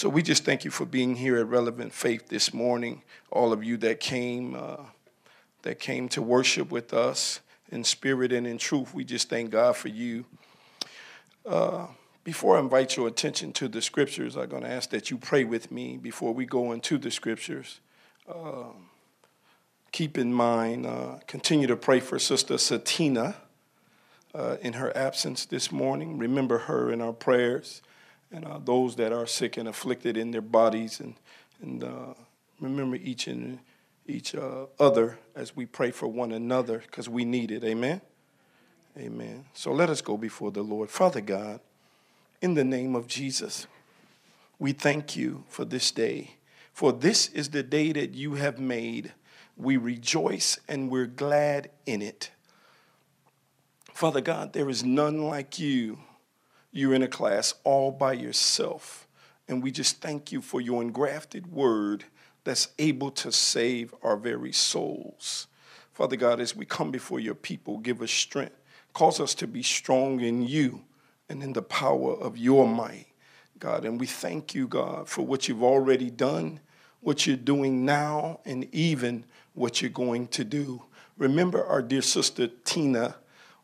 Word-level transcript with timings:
So 0.00 0.08
we 0.08 0.22
just 0.22 0.46
thank 0.46 0.64
you 0.64 0.70
for 0.70 0.86
being 0.86 1.16
here 1.16 1.36
at 1.36 1.46
Relevant 1.46 1.92
Faith 1.92 2.28
this 2.28 2.54
morning. 2.54 3.02
All 3.30 3.52
of 3.52 3.62
you 3.62 3.76
that 3.76 4.00
came, 4.00 4.54
uh, 4.54 4.84
that 5.60 5.78
came 5.78 6.08
to 6.08 6.22
worship 6.22 6.70
with 6.70 6.94
us 6.94 7.40
in 7.70 7.84
spirit 7.84 8.32
and 8.32 8.46
in 8.46 8.56
truth, 8.56 8.94
we 8.94 9.04
just 9.04 9.28
thank 9.28 9.50
God 9.50 9.76
for 9.76 9.88
you. 9.88 10.24
Uh, 11.44 11.88
before 12.24 12.56
I 12.56 12.60
invite 12.60 12.96
your 12.96 13.08
attention 13.08 13.52
to 13.52 13.68
the 13.68 13.82
scriptures, 13.82 14.38
I'm 14.38 14.48
going 14.48 14.62
to 14.62 14.70
ask 14.70 14.88
that 14.88 15.10
you 15.10 15.18
pray 15.18 15.44
with 15.44 15.70
me 15.70 15.98
before 15.98 16.32
we 16.32 16.46
go 16.46 16.72
into 16.72 16.96
the 16.96 17.10
scriptures. 17.10 17.80
Uh, 18.26 18.72
keep 19.92 20.16
in 20.16 20.32
mind, 20.32 20.86
uh, 20.86 21.18
continue 21.26 21.66
to 21.66 21.76
pray 21.76 22.00
for 22.00 22.18
Sister 22.18 22.54
Satina 22.54 23.34
uh, 24.34 24.56
in 24.62 24.72
her 24.72 24.96
absence 24.96 25.44
this 25.44 25.70
morning. 25.70 26.16
Remember 26.16 26.56
her 26.56 26.90
in 26.90 27.02
our 27.02 27.12
prayers 27.12 27.82
and 28.32 28.44
uh, 28.44 28.58
those 28.64 28.96
that 28.96 29.12
are 29.12 29.26
sick 29.26 29.56
and 29.56 29.68
afflicted 29.68 30.16
in 30.16 30.30
their 30.30 30.40
bodies, 30.40 31.00
and, 31.00 31.14
and 31.60 31.84
uh, 31.84 32.14
remember 32.60 32.96
each 32.96 33.26
and 33.26 33.58
each 34.06 34.34
uh, 34.34 34.66
other 34.78 35.18
as 35.34 35.54
we 35.54 35.66
pray 35.66 35.90
for 35.90 36.08
one 36.08 36.32
another 36.32 36.78
because 36.78 37.08
we 37.08 37.24
need 37.24 37.50
it. 37.50 37.64
Amen. 37.64 38.00
Amen. 38.98 39.44
So 39.54 39.72
let 39.72 39.88
us 39.88 40.00
go 40.00 40.16
before 40.16 40.50
the 40.50 40.62
Lord. 40.62 40.90
Father 40.90 41.20
God, 41.20 41.60
in 42.42 42.54
the 42.54 42.64
name 42.64 42.96
of 42.96 43.06
Jesus, 43.06 43.66
we 44.58 44.72
thank 44.72 45.16
you 45.16 45.44
for 45.48 45.64
this 45.64 45.90
day. 45.90 46.36
For 46.72 46.92
this 46.92 47.28
is 47.28 47.50
the 47.50 47.62
day 47.62 47.92
that 47.92 48.14
you 48.14 48.34
have 48.34 48.58
made. 48.58 49.12
We 49.56 49.76
rejoice 49.76 50.58
and 50.68 50.90
we're 50.90 51.06
glad 51.06 51.70
in 51.86 52.02
it. 52.02 52.30
Father 53.92 54.20
God, 54.20 54.52
there 54.54 54.68
is 54.68 54.82
none 54.82 55.22
like 55.22 55.58
you. 55.58 55.98
You're 56.72 56.94
in 56.94 57.02
a 57.02 57.08
class 57.08 57.54
all 57.64 57.90
by 57.90 58.12
yourself. 58.12 59.06
And 59.48 59.62
we 59.62 59.70
just 59.70 60.00
thank 60.00 60.30
you 60.30 60.40
for 60.40 60.60
your 60.60 60.82
engrafted 60.82 61.48
word 61.48 62.04
that's 62.44 62.68
able 62.78 63.10
to 63.10 63.32
save 63.32 63.94
our 64.02 64.16
very 64.16 64.52
souls. 64.52 65.48
Father 65.92 66.16
God, 66.16 66.40
as 66.40 66.54
we 66.54 66.64
come 66.64 66.90
before 66.90 67.20
your 67.20 67.34
people, 67.34 67.78
give 67.78 68.00
us 68.00 68.10
strength. 68.10 68.56
Cause 68.92 69.20
us 69.20 69.34
to 69.36 69.46
be 69.46 69.62
strong 69.62 70.20
in 70.20 70.42
you 70.42 70.84
and 71.28 71.42
in 71.42 71.52
the 71.52 71.62
power 71.62 72.14
of 72.14 72.36
your 72.38 72.66
might, 72.66 73.06
God. 73.58 73.84
And 73.84 74.00
we 74.00 74.06
thank 74.06 74.54
you, 74.54 74.66
God, 74.66 75.08
for 75.08 75.22
what 75.22 75.48
you've 75.48 75.62
already 75.62 76.10
done, 76.10 76.60
what 77.00 77.26
you're 77.26 77.36
doing 77.36 77.84
now, 77.84 78.40
and 78.44 78.66
even 78.72 79.24
what 79.54 79.80
you're 79.80 79.90
going 79.90 80.26
to 80.28 80.44
do. 80.44 80.82
Remember 81.18 81.64
our 81.64 81.82
dear 81.82 82.02
sister 82.02 82.48
Tina, 82.64 83.16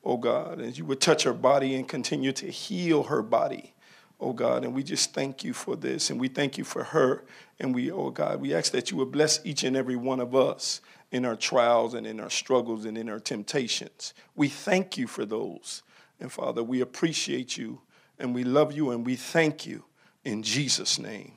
oh 0.06 0.16
God, 0.16 0.60
and 0.60 0.76
you 0.78 0.84
would 0.86 1.00
touch 1.00 1.24
her 1.24 1.34
body 1.34 1.74
and 1.74 1.88
continue 1.88 2.32
to 2.32 2.46
heal 2.46 3.04
her 3.04 3.22
body 3.22 3.74
oh 4.20 4.32
God. 4.32 4.64
And 4.64 4.74
we 4.74 4.82
just 4.82 5.12
thank 5.12 5.44
you 5.44 5.52
for 5.52 5.76
this. 5.76 6.10
And 6.10 6.20
we 6.20 6.28
thank 6.28 6.58
you 6.58 6.64
for 6.64 6.84
her. 6.84 7.24
And 7.58 7.74
we, 7.74 7.90
oh 7.90 8.10
God, 8.10 8.40
we 8.40 8.54
ask 8.54 8.72
that 8.72 8.90
you 8.90 8.96
would 8.98 9.12
bless 9.12 9.44
each 9.44 9.64
and 9.64 9.76
every 9.76 9.96
one 9.96 10.20
of 10.20 10.34
us 10.34 10.80
in 11.10 11.24
our 11.24 11.36
trials 11.36 11.94
and 11.94 12.06
in 12.06 12.20
our 12.20 12.30
struggles 12.30 12.84
and 12.84 12.98
in 12.98 13.08
our 13.08 13.20
temptations. 13.20 14.14
We 14.34 14.48
thank 14.48 14.96
you 14.96 15.06
for 15.06 15.24
those. 15.24 15.82
And 16.20 16.32
Father, 16.32 16.62
we 16.62 16.80
appreciate 16.80 17.56
you 17.56 17.80
and 18.18 18.34
we 18.34 18.44
love 18.44 18.72
you 18.72 18.90
and 18.90 19.04
we 19.04 19.16
thank 19.16 19.66
you 19.66 19.84
in 20.24 20.42
Jesus' 20.42 20.98
name. 20.98 21.32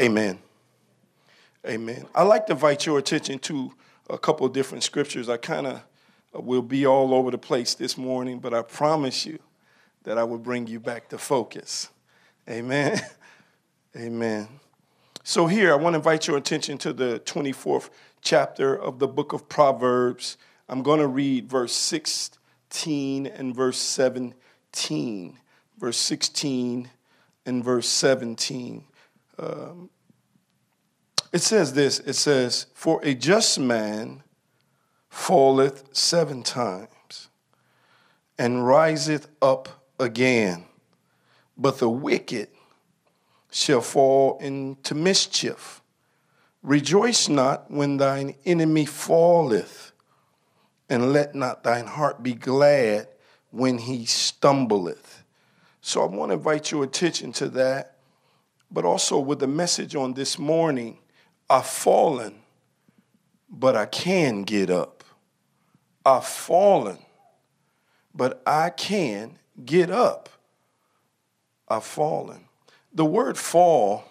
Amen. 0.00 0.38
Amen. 1.66 2.06
I'd 2.14 2.24
like 2.24 2.46
to 2.46 2.52
invite 2.52 2.86
your 2.86 2.98
attention 2.98 3.38
to 3.40 3.72
a 4.10 4.18
couple 4.18 4.44
of 4.44 4.52
different 4.52 4.82
scriptures. 4.82 5.28
I 5.28 5.36
kind 5.36 5.66
of 5.66 5.82
will 6.32 6.62
be 6.62 6.86
all 6.86 7.14
over 7.14 7.30
the 7.30 7.38
place 7.38 7.74
this 7.74 7.98
morning, 7.98 8.38
but 8.38 8.54
I 8.54 8.62
promise 8.62 9.26
you 9.26 9.38
that 10.04 10.18
I 10.18 10.24
will 10.24 10.38
bring 10.38 10.66
you 10.66 10.80
back 10.80 11.08
to 11.10 11.18
focus. 11.18 11.90
Amen. 12.48 13.00
Amen. 13.96 14.48
So, 15.24 15.46
here 15.46 15.72
I 15.72 15.76
want 15.76 15.94
to 15.94 15.98
invite 15.98 16.26
your 16.26 16.36
attention 16.36 16.78
to 16.78 16.92
the 16.92 17.20
24th 17.20 17.90
chapter 18.22 18.74
of 18.74 18.98
the 18.98 19.06
book 19.06 19.32
of 19.32 19.48
Proverbs. 19.48 20.36
I'm 20.68 20.82
going 20.82 21.00
to 21.00 21.06
read 21.06 21.48
verse 21.48 21.74
16 21.74 23.26
and 23.26 23.54
verse 23.54 23.78
17. 23.78 25.38
Verse 25.78 25.98
16 25.98 26.90
and 27.44 27.64
verse 27.64 27.88
17. 27.88 28.84
Um, 29.38 29.90
it 31.32 31.40
says 31.40 31.72
this 31.72 32.00
it 32.00 32.14
says, 32.14 32.66
For 32.74 33.00
a 33.04 33.14
just 33.14 33.58
man 33.58 34.22
falleth 35.12 35.94
seven 35.94 36.42
times 36.42 37.28
and 38.38 38.66
riseth 38.66 39.28
up 39.42 39.68
again, 40.00 40.64
but 41.56 41.78
the 41.78 41.88
wicked 41.88 42.48
shall 43.50 43.82
fall 43.82 44.38
into 44.38 44.94
mischief. 44.94 45.82
Rejoice 46.62 47.28
not 47.28 47.70
when 47.70 47.98
thine 47.98 48.34
enemy 48.46 48.86
falleth, 48.86 49.92
and 50.88 51.12
let 51.12 51.34
not 51.34 51.62
thine 51.62 51.86
heart 51.86 52.22
be 52.22 52.32
glad 52.32 53.06
when 53.50 53.76
he 53.76 54.06
stumbleth. 54.06 55.24
So 55.82 56.02
I 56.02 56.06
want 56.06 56.30
to 56.30 56.34
invite 56.34 56.70
your 56.70 56.84
attention 56.84 57.32
to 57.34 57.50
that, 57.50 57.98
but 58.70 58.86
also 58.86 59.20
with 59.20 59.40
the 59.40 59.46
message 59.46 59.94
on 59.94 60.14
this 60.14 60.38
morning 60.38 60.98
I've 61.50 61.66
fallen, 61.66 62.40
but 63.50 63.76
I 63.76 63.84
can 63.84 64.44
get 64.44 64.70
up. 64.70 65.01
I've 66.04 66.26
fallen, 66.26 66.98
but 68.14 68.42
I 68.46 68.70
can 68.70 69.38
get 69.64 69.90
up. 69.90 70.28
I've 71.68 71.84
fallen. 71.84 72.48
The 72.92 73.04
word 73.04 73.38
fall, 73.38 74.04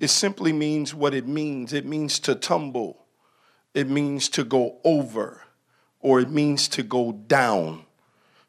it 0.00 0.08
simply 0.08 0.52
means 0.52 0.94
what 0.94 1.14
it 1.14 1.26
means. 1.26 1.72
It 1.72 1.84
means 1.84 2.18
to 2.20 2.34
tumble, 2.34 3.04
it 3.74 3.88
means 3.88 4.28
to 4.30 4.44
go 4.44 4.78
over, 4.84 5.42
or 6.00 6.20
it 6.20 6.30
means 6.30 6.66
to 6.68 6.82
go 6.82 7.12
down. 7.12 7.84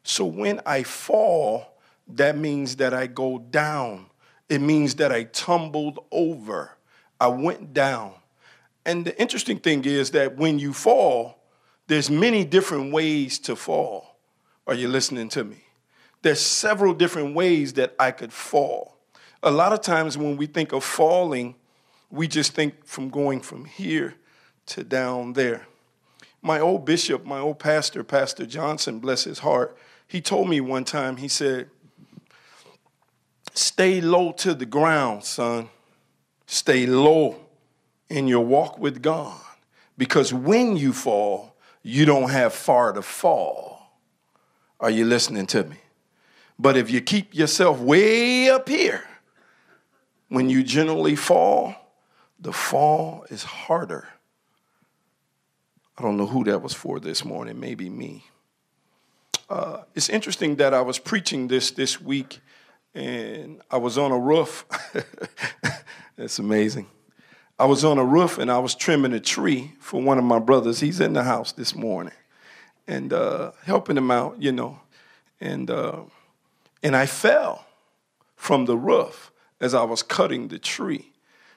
So 0.02 0.24
when 0.24 0.60
I 0.66 0.82
fall, 0.82 1.78
that 2.08 2.36
means 2.36 2.76
that 2.76 2.92
I 2.92 3.06
go 3.06 3.38
down. 3.38 4.06
It 4.48 4.60
means 4.60 4.96
that 4.96 5.12
I 5.12 5.24
tumbled 5.24 6.04
over. 6.10 6.72
I 7.20 7.28
went 7.28 7.72
down. 7.72 8.14
And 8.84 9.04
the 9.04 9.18
interesting 9.20 9.58
thing 9.58 9.84
is 9.84 10.10
that 10.10 10.36
when 10.36 10.58
you 10.58 10.72
fall, 10.72 11.41
there's 11.92 12.08
many 12.08 12.42
different 12.42 12.90
ways 12.90 13.38
to 13.40 13.54
fall. 13.54 14.16
Are 14.66 14.72
you 14.72 14.88
listening 14.88 15.28
to 15.28 15.44
me? 15.44 15.58
There's 16.22 16.40
several 16.40 16.94
different 16.94 17.34
ways 17.34 17.74
that 17.74 17.94
I 17.98 18.12
could 18.12 18.32
fall. 18.32 18.96
A 19.42 19.50
lot 19.50 19.74
of 19.74 19.82
times 19.82 20.16
when 20.16 20.38
we 20.38 20.46
think 20.46 20.72
of 20.72 20.84
falling, 20.84 21.54
we 22.10 22.28
just 22.28 22.54
think 22.54 22.86
from 22.86 23.10
going 23.10 23.42
from 23.42 23.66
here 23.66 24.14
to 24.68 24.84
down 24.84 25.34
there. 25.34 25.66
My 26.40 26.60
old 26.60 26.86
bishop, 26.86 27.26
my 27.26 27.40
old 27.40 27.58
pastor, 27.58 28.02
Pastor 28.02 28.46
Johnson, 28.46 28.98
bless 28.98 29.24
his 29.24 29.40
heart, 29.40 29.76
he 30.08 30.22
told 30.22 30.48
me 30.48 30.62
one 30.62 30.84
time, 30.84 31.18
he 31.18 31.28
said, 31.28 31.68
Stay 33.52 34.00
low 34.00 34.32
to 34.32 34.54
the 34.54 34.64
ground, 34.64 35.24
son. 35.24 35.68
Stay 36.46 36.86
low 36.86 37.36
in 38.08 38.28
your 38.28 38.46
walk 38.46 38.78
with 38.78 39.02
God. 39.02 39.38
Because 39.98 40.32
when 40.32 40.78
you 40.78 40.94
fall, 40.94 41.51
you 41.82 42.04
don't 42.04 42.30
have 42.30 42.52
far 42.52 42.92
to 42.92 43.02
fall. 43.02 43.98
Are 44.80 44.90
you 44.90 45.04
listening 45.04 45.46
to 45.48 45.64
me? 45.64 45.76
But 46.58 46.76
if 46.76 46.90
you 46.90 47.00
keep 47.00 47.34
yourself 47.34 47.80
way 47.80 48.50
up 48.50 48.68
here, 48.68 49.04
when 50.28 50.48
you 50.48 50.62
generally 50.62 51.16
fall, 51.16 51.74
the 52.38 52.52
fall 52.52 53.26
is 53.30 53.42
harder. 53.42 54.08
I 55.96 56.02
don't 56.02 56.16
know 56.16 56.26
who 56.26 56.44
that 56.44 56.62
was 56.62 56.72
for 56.72 56.98
this 56.98 57.24
morning, 57.24 57.60
maybe 57.60 57.90
me. 57.90 58.24
Uh, 59.48 59.82
it's 59.94 60.08
interesting 60.08 60.56
that 60.56 60.72
I 60.72 60.80
was 60.80 60.98
preaching 60.98 61.48
this 61.48 61.70
this 61.70 62.00
week 62.00 62.40
and 62.94 63.60
I 63.70 63.76
was 63.76 63.98
on 63.98 64.10
a 64.10 64.18
roof. 64.18 64.64
That's 66.16 66.38
amazing. 66.38 66.86
I 67.58 67.66
was 67.66 67.84
on 67.84 67.98
a 67.98 68.04
roof 68.04 68.38
and 68.38 68.50
I 68.50 68.58
was 68.58 68.74
trimming 68.74 69.12
a 69.12 69.20
tree 69.20 69.72
for 69.78 70.02
one 70.02 70.18
of 70.18 70.24
my 70.24 70.38
brothers. 70.38 70.80
He's 70.80 71.00
in 71.00 71.12
the 71.12 71.22
house 71.22 71.52
this 71.52 71.74
morning 71.74 72.14
and 72.86 73.12
uh, 73.12 73.52
helping 73.64 73.96
him 73.96 74.10
out, 74.10 74.40
you 74.40 74.52
know. 74.52 74.80
And 75.40 75.70
uh, 75.70 76.02
and 76.82 76.96
I 76.96 77.06
fell 77.06 77.66
from 78.36 78.64
the 78.64 78.76
roof 78.76 79.30
as 79.60 79.74
I 79.74 79.84
was 79.84 80.02
cutting 80.02 80.48
the 80.48 80.58
tree. 80.58 81.12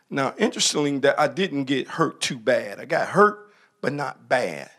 Now, 0.09 0.35
interestingly, 0.37 0.97
that 0.99 1.19
I 1.19 1.27
didn't 1.27 1.65
get 1.65 1.87
hurt 1.87 2.21
too 2.21 2.37
bad. 2.37 2.79
I 2.79 2.85
got 2.85 3.09
hurt, 3.09 3.51
but 3.81 3.91
not 3.91 4.29
bad. 4.29 4.69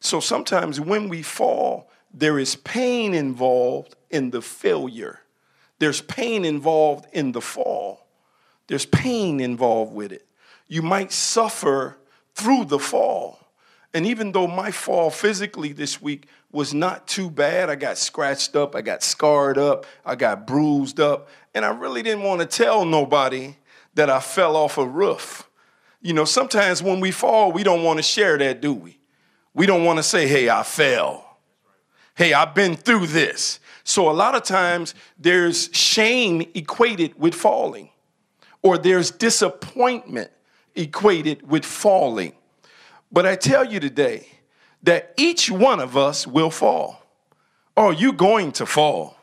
So 0.00 0.20
sometimes 0.20 0.78
when 0.78 1.08
we 1.08 1.22
fall, 1.22 1.90
there 2.12 2.38
is 2.38 2.56
pain 2.56 3.14
involved 3.14 3.96
in 4.10 4.30
the 4.30 4.42
failure. 4.42 5.20
There's 5.78 6.02
pain 6.02 6.44
involved 6.44 7.06
in 7.12 7.32
the 7.32 7.40
fall. 7.40 8.06
There's 8.66 8.86
pain 8.86 9.40
involved 9.40 9.94
with 9.94 10.12
it. 10.12 10.26
You 10.68 10.82
might 10.82 11.12
suffer 11.12 11.98
through 12.34 12.66
the 12.66 12.78
fall. 12.78 13.38
And 13.92 14.06
even 14.06 14.32
though 14.32 14.48
my 14.48 14.72
fall 14.72 15.08
physically 15.10 15.72
this 15.72 16.02
week 16.02 16.26
was 16.50 16.74
not 16.74 17.06
too 17.06 17.30
bad, 17.30 17.70
I 17.70 17.76
got 17.76 17.96
scratched 17.96 18.56
up, 18.56 18.74
I 18.74 18.82
got 18.82 19.02
scarred 19.02 19.56
up, 19.56 19.86
I 20.04 20.16
got 20.16 20.46
bruised 20.46 20.98
up, 20.98 21.28
and 21.54 21.64
I 21.64 21.70
really 21.70 22.02
didn't 22.02 22.24
want 22.24 22.40
to 22.40 22.46
tell 22.46 22.84
nobody 22.84 23.56
that 23.94 24.10
I 24.10 24.18
fell 24.18 24.56
off 24.56 24.78
a 24.78 24.86
roof. 24.86 25.48
You 26.02 26.12
know, 26.12 26.24
sometimes 26.24 26.82
when 26.82 27.00
we 27.00 27.12
fall, 27.12 27.52
we 27.52 27.62
don't 27.62 27.84
want 27.84 27.98
to 27.98 28.02
share 28.02 28.36
that, 28.38 28.60
do 28.60 28.72
we? 28.72 28.98
We 29.54 29.66
don't 29.66 29.84
want 29.84 29.98
to 29.98 30.02
say, 30.02 30.26
hey, 30.26 30.48
I 30.50 30.64
fell. 30.64 31.38
Hey, 32.16 32.32
I've 32.32 32.54
been 32.54 32.76
through 32.76 33.06
this. 33.06 33.60
So 33.84 34.10
a 34.10 34.12
lot 34.12 34.34
of 34.34 34.42
times 34.42 34.94
there's 35.18 35.70
shame 35.72 36.42
equated 36.54 37.18
with 37.18 37.34
falling, 37.34 37.90
or 38.62 38.76
there's 38.76 39.10
disappointment 39.12 40.30
equated 40.74 41.48
with 41.48 41.64
falling. 41.64 42.34
But 43.10 43.26
I 43.26 43.36
tell 43.36 43.64
you 43.64 43.80
today 43.80 44.26
that 44.82 45.14
each 45.16 45.50
one 45.50 45.80
of 45.80 45.96
us 45.96 46.26
will 46.26 46.50
fall. 46.50 47.02
Or 47.76 47.92
you 47.92 48.12
going 48.12 48.52
to 48.52 48.66
fall. 48.66 49.16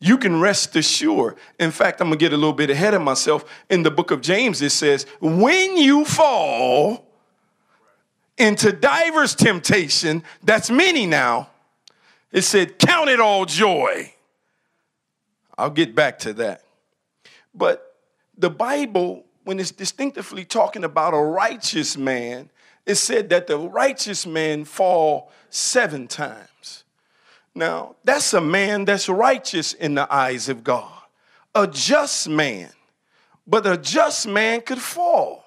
You 0.00 0.16
can 0.16 0.40
rest 0.40 0.76
assured. 0.76 1.36
In 1.58 1.70
fact, 1.70 2.00
I'm 2.00 2.08
gonna 2.08 2.16
get 2.16 2.32
a 2.32 2.36
little 2.36 2.54
bit 2.54 2.70
ahead 2.70 2.94
of 2.94 3.02
myself. 3.02 3.44
In 3.68 3.82
the 3.82 3.90
book 3.90 4.10
of 4.10 4.22
James, 4.22 4.62
it 4.62 4.70
says, 4.70 5.04
When 5.20 5.76
you 5.76 6.04
fall 6.04 7.06
into 8.38 8.72
divers 8.72 9.34
temptation, 9.34 10.22
that's 10.42 10.70
many 10.70 11.06
now, 11.06 11.50
it 12.32 12.42
said, 12.42 12.78
Count 12.78 13.10
it 13.10 13.20
all 13.20 13.44
joy. 13.44 14.14
I'll 15.58 15.70
get 15.70 15.94
back 15.94 16.20
to 16.20 16.32
that. 16.34 16.62
But 17.54 17.96
the 18.38 18.48
Bible, 18.48 19.26
when 19.50 19.58
it's 19.58 19.72
distinctively 19.72 20.44
talking 20.44 20.84
about 20.84 21.12
a 21.12 21.16
righteous 21.16 21.96
man, 21.96 22.48
it 22.86 22.94
said 22.94 23.30
that 23.30 23.48
the 23.48 23.58
righteous 23.58 24.24
man 24.24 24.64
fall 24.64 25.32
seven 25.48 26.06
times. 26.06 26.84
Now, 27.52 27.96
that's 28.04 28.32
a 28.32 28.40
man 28.40 28.84
that's 28.84 29.08
righteous 29.08 29.72
in 29.72 29.96
the 29.96 30.06
eyes 30.14 30.48
of 30.48 30.62
God, 30.62 31.02
a 31.52 31.66
just 31.66 32.28
man. 32.28 32.70
But 33.44 33.66
a 33.66 33.76
just 33.76 34.28
man 34.28 34.60
could 34.60 34.78
fall. 34.78 35.44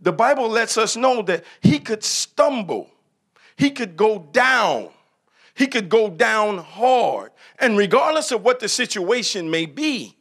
The 0.00 0.12
Bible 0.12 0.48
lets 0.48 0.76
us 0.76 0.96
know 0.96 1.22
that 1.22 1.44
he 1.60 1.78
could 1.78 2.02
stumble, 2.02 2.90
he 3.54 3.70
could 3.70 3.96
go 3.96 4.26
down, 4.32 4.88
he 5.54 5.68
could 5.68 5.88
go 5.88 6.10
down 6.10 6.58
hard. 6.58 7.30
And 7.60 7.78
regardless 7.78 8.32
of 8.32 8.42
what 8.42 8.58
the 8.58 8.68
situation 8.68 9.48
may 9.48 9.66
be, 9.66 10.15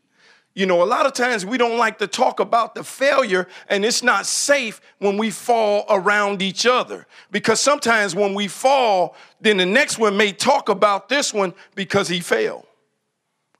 you 0.55 0.65
know, 0.65 0.81
a 0.81 0.85
lot 0.85 1.05
of 1.05 1.11
times 1.11 1.45
we 1.45 1.57
don't 1.57 1.77
like 1.77 1.97
to 1.97 2.07
talk 2.07 2.39
about 2.39 2.75
the 2.75 2.83
failure, 2.83 3.45
and 3.67 3.83
it's 3.83 4.01
not 4.01 4.25
safe 4.25 4.79
when 4.99 5.17
we 5.17 5.29
fall 5.29 5.85
around 5.89 6.41
each 6.41 6.65
other. 6.65 7.05
Because 7.29 7.59
sometimes 7.59 8.15
when 8.15 8.33
we 8.33 8.47
fall, 8.47 9.15
then 9.41 9.57
the 9.57 9.65
next 9.65 9.99
one 9.99 10.15
may 10.15 10.31
talk 10.31 10.69
about 10.69 11.09
this 11.09 11.33
one 11.33 11.53
because 11.75 12.07
he 12.07 12.21
failed. 12.21 12.65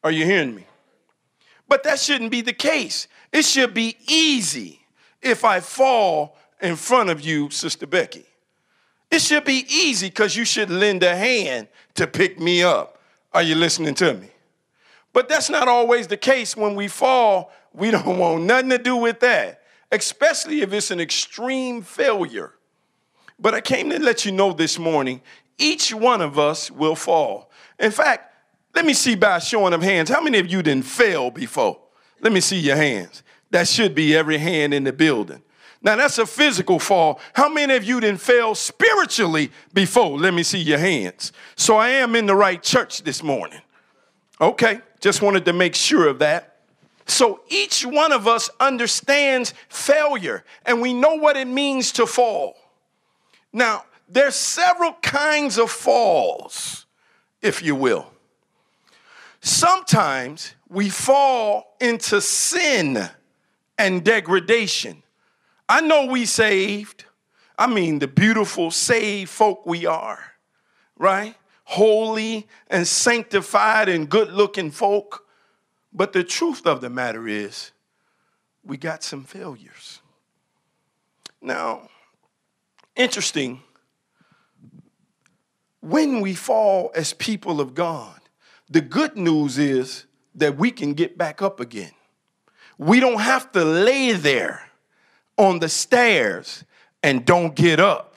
Are 0.06 0.12
you 0.12 0.24
hearing 0.24 0.56
me? 0.56 0.66
But 1.68 1.84
that 1.84 2.00
shouldn't 2.00 2.32
be 2.32 2.40
the 2.40 2.54
case. 2.54 3.10
It 3.34 3.44
should 3.44 3.74
be 3.74 3.98
easy 4.08 4.80
if 5.22 5.44
I 5.44 5.60
fall 5.60 6.38
in 6.62 6.78
front 6.78 7.10
of 7.10 7.20
you, 7.20 7.50
Sister 7.50 7.86
Becky. 7.86 8.26
It 9.12 9.22
should 9.22 9.44
be 9.44 9.66
easy 9.70 10.08
because 10.08 10.38
you 10.38 10.46
should 10.46 10.70
lend 10.70 11.04
a 11.04 11.16
hand 11.16 11.68
to 11.96 12.08
pick 12.08 12.40
me 12.40 12.64
up. 12.64 13.00
Are 13.34 13.44
you 13.44 13.56
listening 13.56 13.96
to 13.96 14.14
me? 14.14 14.30
But 15.16 15.30
that's 15.30 15.50
not 15.50 15.70
always 15.70 16.08
the 16.08 16.18
case 16.18 16.58
when 16.58 16.76
we 16.76 16.90
fall. 16.90 17.50
We 17.74 17.90
don't 17.92 18.20
want 18.20 18.44
nothing 18.44 18.70
to 18.72 18.78
do 18.78 18.98
with 18.98 19.22
that, 19.22 19.62
especially 19.90 20.60
if 20.60 20.74
it's 20.74 20.92
an 20.92 21.00
extreme 21.00 21.82
failure. 21.82 22.52
But 23.40 23.54
I 23.54 23.62
came 23.62 23.90
to 23.92 24.00
let 24.00 24.26
you 24.26 24.34
know 24.34 24.52
this 24.52 24.78
morning 24.78 25.22
each 25.58 25.94
one 25.94 26.22
of 26.22 26.38
us 26.38 26.70
will 26.70 26.96
fall. 26.96 27.50
In 27.80 27.92
fact, 27.92 28.34
let 28.76 28.86
me 28.86 28.94
see 28.94 29.16
by 29.16 29.40
showing 29.40 29.74
of 29.74 29.82
hands 29.82 30.10
how 30.10 30.20
many 30.20 30.38
of 30.38 30.52
you 30.52 30.62
didn't 30.62 30.86
fail 30.86 31.32
before? 31.32 31.80
Let 32.20 32.34
me 32.34 32.42
see 32.42 32.60
your 32.60 32.76
hands. 32.76 33.24
That 33.52 33.70
should 33.70 33.96
be 33.96 34.14
every 34.18 34.38
hand 34.38 34.74
in 34.74 34.84
the 34.84 34.92
building. 34.92 35.42
Now 35.82 35.96
that's 35.96 36.18
a 36.18 36.26
physical 36.26 36.78
fall. 36.78 37.22
How 37.32 37.48
many 37.48 37.74
of 37.76 37.86
you 37.86 38.02
didn't 38.02 38.20
fail 38.20 38.54
spiritually 38.54 39.50
before? 39.74 40.18
Let 40.18 40.34
me 40.34 40.44
see 40.44 40.60
your 40.60 40.80
hands. 40.80 41.32
So 41.56 41.78
I 41.78 41.90
am 41.90 42.18
in 42.18 42.26
the 42.26 42.36
right 42.36 42.62
church 42.62 43.04
this 43.04 43.24
morning. 43.24 43.62
Okay, 44.42 44.82
just 45.06 45.22
wanted 45.22 45.46
to 45.46 45.54
make 45.54 45.76
sure 45.76 46.08
of 46.08 46.18
that. 46.18 46.56
So 47.06 47.42
each 47.48 47.86
one 47.86 48.12
of 48.12 48.28
us 48.28 48.50
understands 48.60 49.54
failure 49.70 50.44
and 50.66 50.82
we 50.82 50.96
know 50.96 51.14
what 51.14 51.38
it 51.38 51.46
means 51.48 51.92
to 51.92 52.08
fall. 52.08 52.58
Now, 53.54 53.86
there's 54.10 54.34
several 54.34 54.94
kinds 55.04 55.60
of 55.60 55.70
falls, 55.70 56.88
if 57.44 57.62
you 57.62 57.76
will. 57.76 58.12
Sometimes 59.42 60.56
we 60.70 60.90
fall 60.90 61.76
into 61.80 62.20
sin 62.20 63.08
and 63.78 64.04
degradation. 64.04 65.04
I 65.70 65.82
know 65.82 66.08
we 66.08 66.26
saved. 66.26 67.06
I 67.60 67.68
mean, 67.68 68.00
the 68.00 68.08
beautiful 68.08 68.72
saved 68.72 69.30
folk 69.30 69.68
we 69.68 69.86
are, 69.86 70.32
right? 70.98 71.36
Holy 71.66 72.48
and 72.68 72.88
sanctified 72.88 73.90
and 73.90 74.10
good 74.10 74.32
looking 74.32 74.72
folk. 74.72 75.26
But 75.92 76.14
the 76.14 76.24
truth 76.24 76.66
of 76.66 76.82
the 76.82 76.90
matter 76.90 77.28
is, 77.28 77.72
we 78.64 78.78
got 78.78 79.04
some 79.04 79.24
failures. 79.24 80.02
Now, 81.42 81.90
interesting, 82.96 83.62
when 85.82 86.22
we 86.22 86.34
fall 86.34 86.92
as 86.96 87.14
people 87.14 87.62
of 87.62 87.76
God, 87.76 88.20
the 88.70 88.82
good 88.82 89.16
news 89.16 89.58
is 89.58 90.06
that 90.34 90.58
we 90.58 90.72
can 90.72 90.94
get 90.94 91.18
back 91.18 91.42
up 91.42 91.60
again. 91.60 91.92
We 92.78 93.00
don't 93.00 93.22
have 93.22 93.52
to 93.52 93.64
lay 93.64 94.14
there 94.14 94.70
on 95.38 95.60
the 95.60 95.70
stairs 95.70 96.64
and 97.04 97.26
don't 97.26 97.56
get 97.56 97.80
up 97.80 98.15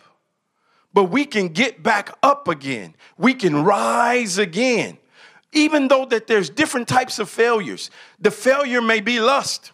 but 0.98 1.12
we 1.12 1.24
can 1.24 1.46
get 1.46 1.80
back 1.80 2.10
up 2.24 2.48
again. 2.48 2.92
We 3.16 3.32
can 3.32 3.62
rise 3.62 4.36
again. 4.36 4.98
Even 5.52 5.86
though 5.86 6.04
that 6.06 6.26
there's 6.26 6.50
different 6.50 6.88
types 6.88 7.20
of 7.20 7.30
failures. 7.30 7.92
The 8.18 8.32
failure 8.32 8.82
may 8.82 8.98
be 9.00 9.20
lust. 9.20 9.70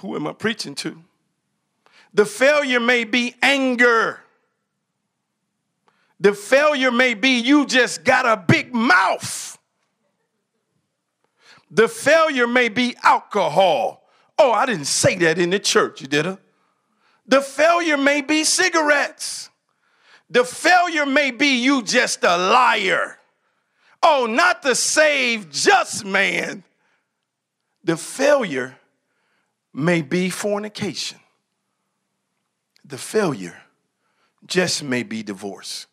Who 0.00 0.14
am 0.14 0.26
I 0.26 0.34
preaching 0.34 0.74
to? 0.74 1.02
The 2.12 2.26
failure 2.26 2.78
may 2.78 3.04
be 3.04 3.36
anger. 3.40 4.20
The 6.20 6.34
failure 6.34 6.92
may 6.92 7.14
be 7.14 7.38
you 7.38 7.64
just 7.64 8.04
got 8.04 8.26
a 8.26 8.36
big 8.36 8.74
mouth. 8.74 9.58
The 11.70 11.88
failure 11.88 12.46
may 12.46 12.68
be 12.68 12.96
alcohol. 13.02 14.06
Oh, 14.38 14.52
I 14.52 14.66
didn't 14.66 14.88
say 14.88 15.14
that 15.16 15.38
in 15.38 15.48
the 15.48 15.58
church, 15.58 16.00
did 16.00 16.26
I? 16.26 16.36
The 17.26 17.40
failure 17.40 17.96
may 17.96 18.20
be 18.20 18.44
cigarettes. 18.44 19.48
The 20.30 20.44
failure 20.44 21.06
may 21.06 21.30
be 21.30 21.62
you 21.62 21.82
just 21.82 22.24
a 22.24 22.36
liar. 22.36 23.18
Oh, 24.02 24.26
not 24.26 24.62
the 24.62 24.74
saved 24.74 25.52
just 25.52 26.04
man. 26.04 26.64
The 27.84 27.96
failure 27.96 28.76
may 29.72 30.02
be 30.02 30.30
fornication. 30.30 31.20
The 32.84 32.98
failure 32.98 33.56
just 34.46 34.82
may 34.82 35.02
be 35.02 35.22
divorce. 35.22 35.86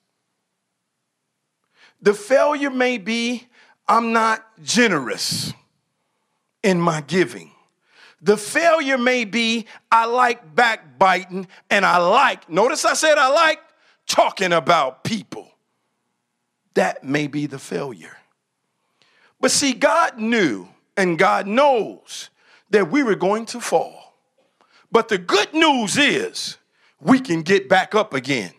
The 2.01 2.13
failure 2.13 2.69
may 2.69 2.97
be 2.97 3.47
I'm 3.87 4.13
not 4.13 4.45
generous 4.63 5.53
in 6.61 6.79
my 6.79 7.01
giving. 7.01 7.51
The 8.21 8.37
failure 8.37 8.97
may 8.97 9.25
be 9.25 9.67
I 9.91 10.05
like 10.05 10.55
backbiting 10.55 11.47
and 11.69 11.85
I 11.85 11.97
like, 11.97 12.49
notice 12.49 12.85
I 12.85 12.93
said 12.93 13.17
I 13.17 13.27
like 13.29 13.59
talking 14.13 14.53
about 14.53 15.03
people. 15.03 15.49
That 16.75 17.03
may 17.03 17.25
be 17.25 17.47
the 17.47 17.57
failure. 17.57 18.15
But 19.41 19.49
see, 19.49 19.73
God 19.73 20.19
knew 20.19 20.67
and 20.95 21.17
God 21.17 21.47
knows 21.47 22.29
that 22.69 22.91
we 22.91 23.01
were 23.01 23.15
going 23.15 23.47
to 23.47 23.59
fall. 23.59 24.13
But 24.91 25.09
the 25.09 25.17
good 25.17 25.51
news 25.53 25.97
is 25.97 26.57
we 27.01 27.19
can 27.19 27.41
get 27.41 27.67
back 27.67 27.95
up 27.95 28.13
again. 28.13 28.53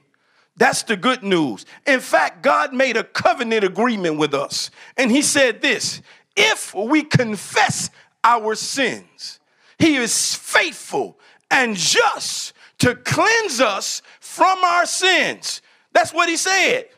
That's 0.56 0.82
the 0.82 0.96
good 0.96 1.22
news. 1.22 1.66
In 1.86 2.00
fact, 2.00 2.42
God 2.42 2.74
made 2.74 2.96
a 2.96 3.04
covenant 3.04 3.62
agreement 3.62 4.18
with 4.18 4.34
us. 4.34 4.70
And 4.96 5.10
He 5.10 5.22
said 5.22 5.62
this 5.62 6.02
if 6.36 6.74
we 6.74 7.04
confess 7.04 7.90
our 8.24 8.56
sins, 8.56 9.38
He 9.78 9.96
is 9.96 10.34
faithful 10.34 11.18
and 11.48 11.76
just 11.76 12.52
to 12.84 12.94
cleanse 12.94 13.62
us 13.62 14.02
from 14.20 14.62
our 14.62 14.84
sins. 14.84 15.62
That's 15.94 16.12
what 16.12 16.28
he 16.28 16.36
said. 16.36 16.90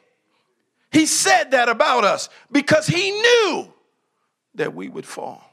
He 0.90 1.06
said 1.06 1.52
that 1.52 1.68
about 1.68 2.02
us 2.02 2.28
because 2.50 2.88
he 2.88 3.12
knew 3.12 3.72
that 4.56 4.74
we 4.74 4.88
would 4.88 5.06
fall. 5.06 5.44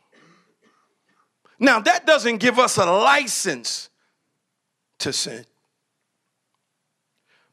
Now, 1.60 1.80
that 1.82 2.08
doesn't 2.08 2.38
give 2.38 2.58
us 2.58 2.78
a 2.78 2.86
license 2.86 3.92
to 4.98 5.14
sin. 5.14 5.46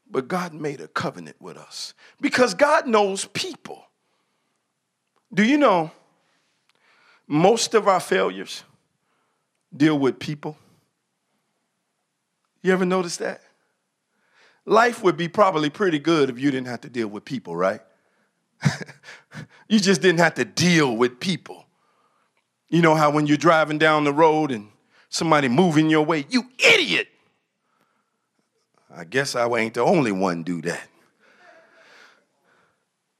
But 0.09 0.27
God 0.27 0.51
made 0.51 0.81
a 0.81 0.87
covenant 0.87 1.35
with 1.39 1.57
us 1.57 1.93
because 2.19 2.55
God 2.55 2.87
knows 2.87 3.25
people. 3.25 3.85
Do 5.31 5.43
you 5.43 5.59
know 5.59 5.91
most 7.27 7.75
of 7.75 7.87
our 7.87 7.99
failures 7.99 8.63
deal 9.75 9.99
with 9.99 10.17
people? 10.17 10.57
You 12.61 12.71
ever 12.73 12.85
notice 12.85 13.17
that? 13.17 13.41
Life 14.65 15.03
would 15.03 15.17
be 15.17 15.27
probably 15.27 15.69
pretty 15.69 15.99
good 15.99 16.29
if 16.29 16.39
you 16.39 16.51
didn't 16.51 16.67
have 16.67 16.81
to 16.81 16.89
deal 16.89 17.07
with 17.07 17.25
people, 17.25 17.55
right? 17.55 17.81
you 19.67 19.79
just 19.79 20.01
didn't 20.01 20.19
have 20.19 20.35
to 20.35 20.45
deal 20.45 20.95
with 20.95 21.19
people. 21.19 21.65
You 22.69 22.81
know 22.81 22.95
how 22.95 23.11
when 23.11 23.25
you're 23.25 23.37
driving 23.37 23.79
down 23.79 24.03
the 24.03 24.13
road 24.13 24.51
and 24.51 24.69
somebody 25.09 25.47
moving 25.47 25.89
your 25.89 26.05
way, 26.05 26.25
you 26.29 26.43
idiot. 26.59 27.07
I 28.95 29.03
guess 29.03 29.35
I 29.35 29.47
ain't 29.57 29.73
the 29.73 29.81
only 29.81 30.11
one 30.11 30.43
do 30.43 30.61
that. 30.61 30.87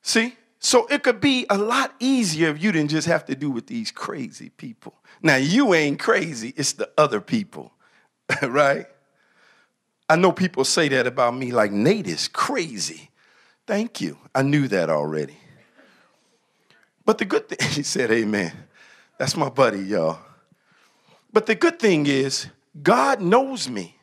See? 0.02 0.36
So 0.60 0.86
it 0.88 1.02
could 1.02 1.20
be 1.20 1.48
a 1.50 1.58
lot 1.58 1.96
easier 2.00 2.50
if 2.50 2.62
you 2.62 2.72
didn't 2.72 2.92
just 2.92 3.08
have 3.08 3.26
to 3.26 3.36
do 3.36 3.50
with 3.50 3.66
these 3.66 3.90
crazy 3.90 4.50
people. 4.50 4.94
Now 5.24 5.38
you 5.38 5.74
ain't 5.74 6.00
crazy, 6.00 6.54
it's 6.56 6.74
the 6.74 6.90
other 6.98 7.20
people, 7.20 7.74
right? 8.44 8.86
I 10.12 10.18
know 10.18 10.34
people 10.34 10.66
say 10.66 10.90
that 10.90 11.08
about 11.08 11.38
me, 11.38 11.54
like 11.54 11.72
Nate 11.72 12.06
is 12.06 12.28
crazy. 12.28 13.12
Thank 13.66 14.02
you. 14.02 14.18
I 14.36 14.42
knew 14.42 14.68
that 14.68 14.90
already. 14.90 15.38
But 17.06 17.18
the 17.18 17.24
good 17.24 17.48
thing, 17.48 17.70
he 17.70 17.82
said, 17.82 18.12
Amen. 18.12 18.52
That's 19.18 19.38
my 19.38 19.48
buddy, 19.48 19.80
y'all. 19.80 20.20
But 21.32 21.46
the 21.46 21.56
good 21.56 21.80
thing 21.80 22.08
is, 22.08 22.48
God 22.84 23.22
knows 23.22 23.70
me 23.70 23.96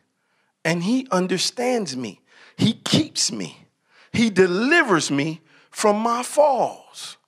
and 0.65 0.83
He 0.83 1.07
understands 1.11 1.95
me. 1.95 2.23
He 2.57 2.73
keeps 2.73 3.31
me, 3.31 3.67
He 4.11 4.31
delivers 4.31 5.11
me 5.11 5.43
from 5.71 5.99
my 5.99 6.23
falls. 6.23 7.19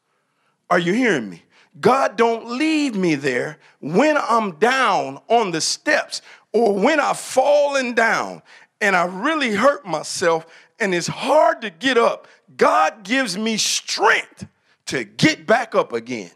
Are 0.71 0.79
you 0.79 0.95
hearing 0.95 1.29
me? 1.29 1.43
God 1.79 2.17
don't 2.17 2.49
leave 2.57 2.95
me 2.95 3.15
there 3.15 3.59
when 3.81 4.17
I'm 4.17 4.53
down 4.53 5.21
on 5.29 5.51
the 5.51 5.61
steps 5.61 6.23
or 6.53 6.75
when 6.75 6.99
I've 6.99 7.19
fallen 7.19 7.93
down 7.95 8.43
and 8.81 8.97
I 8.97 9.05
really 9.05 9.55
hurt 9.55 9.87
myself 9.87 10.47
and 10.79 10.95
it's 10.95 11.07
hard 11.07 11.61
to 11.63 11.71
get 11.71 11.99
up. 11.99 12.27
God 12.57 13.03
gives 13.03 13.37
me 13.37 13.57
strength 13.57 14.47
to 14.87 15.05
get 15.05 15.47
back 15.47 15.75
up 15.75 15.93
again. 15.93 16.31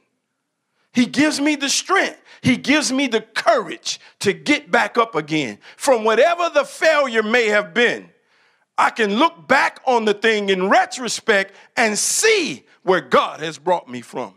He 0.92 1.06
gives 1.06 1.40
me 1.40 1.56
the 1.56 1.68
strength. 1.68 2.20
He 2.40 2.56
gives 2.56 2.92
me 2.92 3.08
the 3.08 3.22
courage 3.22 3.98
to 4.20 4.32
get 4.32 4.70
back 4.70 4.96
up 4.96 5.14
again 5.14 5.58
from 5.76 6.04
whatever 6.04 6.50
the 6.50 6.64
failure 6.64 7.22
may 7.22 7.48
have 7.48 7.74
been. 7.74 8.10
I 8.76 8.90
can 8.90 9.16
look 9.16 9.48
back 9.48 9.80
on 9.86 10.04
the 10.04 10.14
thing 10.14 10.50
in 10.50 10.68
retrospect 10.68 11.54
and 11.76 11.98
see 11.98 12.64
where 12.82 13.00
God 13.00 13.40
has 13.40 13.58
brought 13.58 13.88
me 13.88 14.02
from. 14.02 14.34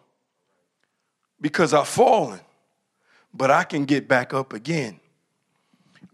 Because 1.40 1.74
I've 1.74 1.88
fallen, 1.88 2.40
but 3.34 3.52
I 3.52 3.64
can 3.64 3.86
get 3.86 4.08
back 4.08 4.34
up 4.34 4.54
again. 4.54 5.00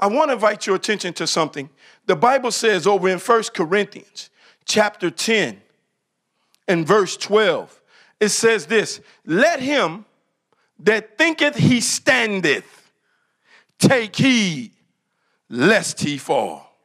I 0.04 0.08
want 0.08 0.32
to 0.32 0.34
invite 0.34 0.68
your 0.68 0.76
attention 0.76 1.14
to 1.14 1.26
something. 1.26 1.70
The 2.08 2.18
Bible 2.18 2.52
says 2.52 2.86
over 2.86 3.08
in 3.08 3.20
1 3.20 3.44
Corinthians 3.54 4.32
chapter 4.66 5.10
10 5.10 5.62
and 6.68 6.86
verse 6.86 7.16
12, 7.16 7.82
it 8.20 8.28
says 8.28 8.66
this 8.66 9.00
Let 9.26 9.62
him 9.62 10.04
that 10.80 11.18
thinketh 11.18 11.56
he 11.56 11.80
standeth 11.80 12.92
take 13.80 14.18
heed 14.18 14.74
lest 15.48 16.02
he 16.02 16.18
fall. 16.18 16.76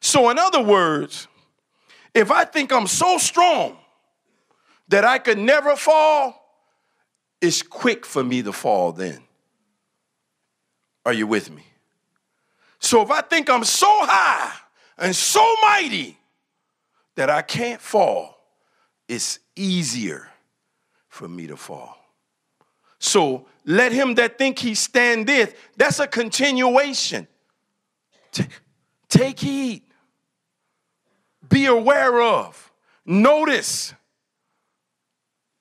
So, 0.00 0.28
in 0.28 0.38
other 0.38 0.62
words, 0.62 1.28
if 2.12 2.30
I 2.30 2.44
think 2.44 2.70
I'm 2.70 2.86
so 2.86 3.16
strong 3.16 3.78
that 4.88 5.06
I 5.06 5.20
could 5.20 5.38
never 5.38 5.74
fall, 5.74 6.38
it's 7.40 7.62
quick 7.62 8.04
for 8.04 8.22
me 8.22 8.42
to 8.42 8.52
fall 8.52 8.92
then. 8.92 9.22
Are 11.06 11.14
you 11.14 11.26
with 11.26 11.50
me? 11.50 11.62
So, 12.78 13.02
if 13.02 13.10
I 13.10 13.20
think 13.22 13.50
I'm 13.50 13.64
so 13.64 13.88
high 13.90 14.52
and 14.98 15.14
so 15.14 15.54
mighty 15.62 16.18
that 17.14 17.30
I 17.30 17.42
can't 17.42 17.80
fall, 17.80 18.38
it's 19.08 19.38
easier 19.54 20.28
for 21.08 21.28
me 21.28 21.46
to 21.46 21.56
fall. 21.56 21.98
So, 22.98 23.46
let 23.64 23.92
him 23.92 24.14
that 24.14 24.38
think 24.38 24.58
he 24.58 24.74
standeth, 24.74 25.54
that's 25.76 25.98
a 25.98 26.06
continuation. 26.06 27.26
Take 29.08 29.40
heed 29.40 29.82
be 31.48 31.66
aware 31.66 32.20
of, 32.20 32.72
notice, 33.04 33.94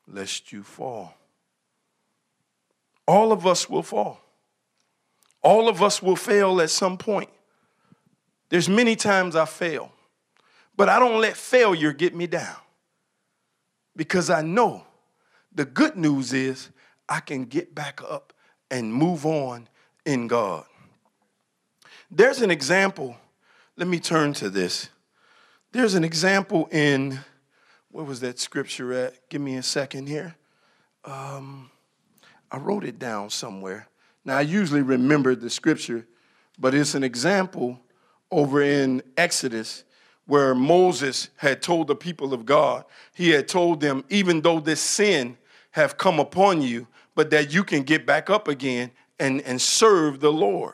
lest 0.08 0.52
you 0.52 0.64
fall. 0.64 1.14
All 3.08 3.32
of 3.32 3.46
us 3.46 3.70
will 3.70 3.84
fall. 3.84 4.20
All 5.46 5.70
of 5.70 5.84
us 5.84 6.02
will 6.02 6.16
fail 6.16 6.60
at 6.60 6.72
some 6.72 6.98
point. 6.98 7.30
There's 8.50 8.68
many 8.68 8.96
times 8.96 9.36
I 9.36 9.46
fail, 9.46 9.92
but 10.76 10.90
I 10.90 10.98
don't 10.98 11.22
let 11.22 11.38
failure 11.38 11.94
get 11.94 12.16
me 12.16 12.26
down 12.26 12.56
because 13.96 14.32
I 14.32 14.42
know 14.42 14.88
the 15.54 15.64
good 15.64 15.98
news 15.98 16.34
is 16.34 16.70
I 17.08 17.20
can 17.20 17.46
get 17.46 17.76
back 17.76 18.02
up 18.02 18.34
and 18.72 18.92
move 18.92 19.24
on 19.24 19.70
in 20.04 20.28
God. 20.28 20.66
There's 22.10 22.42
an 22.42 22.50
example. 22.50 23.16
Let 23.78 23.88
me 23.88 24.00
turn 24.00 24.34
to 24.34 24.50
this. 24.50 24.90
There's 25.72 25.94
an 25.94 26.04
example 26.04 26.68
in, 26.72 27.20
where 27.92 28.04
was 28.04 28.20
that 28.22 28.40
scripture 28.40 28.94
at? 28.94 29.30
Give 29.30 29.42
me 29.42 29.58
a 29.58 29.64
second 29.64 30.08
here. 30.08 30.38
Um, 31.04 31.70
I 32.52 32.58
wrote 32.58 32.84
it 32.84 32.98
down 32.98 33.30
somewhere. 33.30 33.88
Now, 34.26 34.38
I 34.38 34.42
usually 34.42 34.82
remember 34.82 35.36
the 35.36 35.50
scripture, 35.52 36.08
but 36.60 36.74
it's 36.74 36.96
an 36.96 37.04
example 37.04 37.80
over 38.32 38.62
in 38.62 39.04
Exodus 39.16 39.84
where 40.26 40.56
Moses 40.56 41.30
had 41.36 41.62
told 41.62 41.88
the 41.88 41.96
people 41.96 42.34
of 42.34 42.46
God, 42.46 42.84
he 43.14 43.30
had 43.30 43.48
told 43.48 43.80
them, 43.80 44.04
even 44.10 44.42
though 44.42 44.60
this 44.60 44.82
sin 44.82 45.38
have 45.72 45.98
come 45.98 46.20
upon 46.20 46.64
you, 46.64 46.88
but 47.14 47.30
that 47.30 47.54
you 47.54 47.64
can 47.64 47.84
get 47.84 48.08
back 48.08 48.30
up 48.32 48.48
again 48.48 48.90
and, 49.20 49.42
and 49.42 49.62
serve 49.62 50.20
the 50.20 50.34
Lord. 50.34 50.74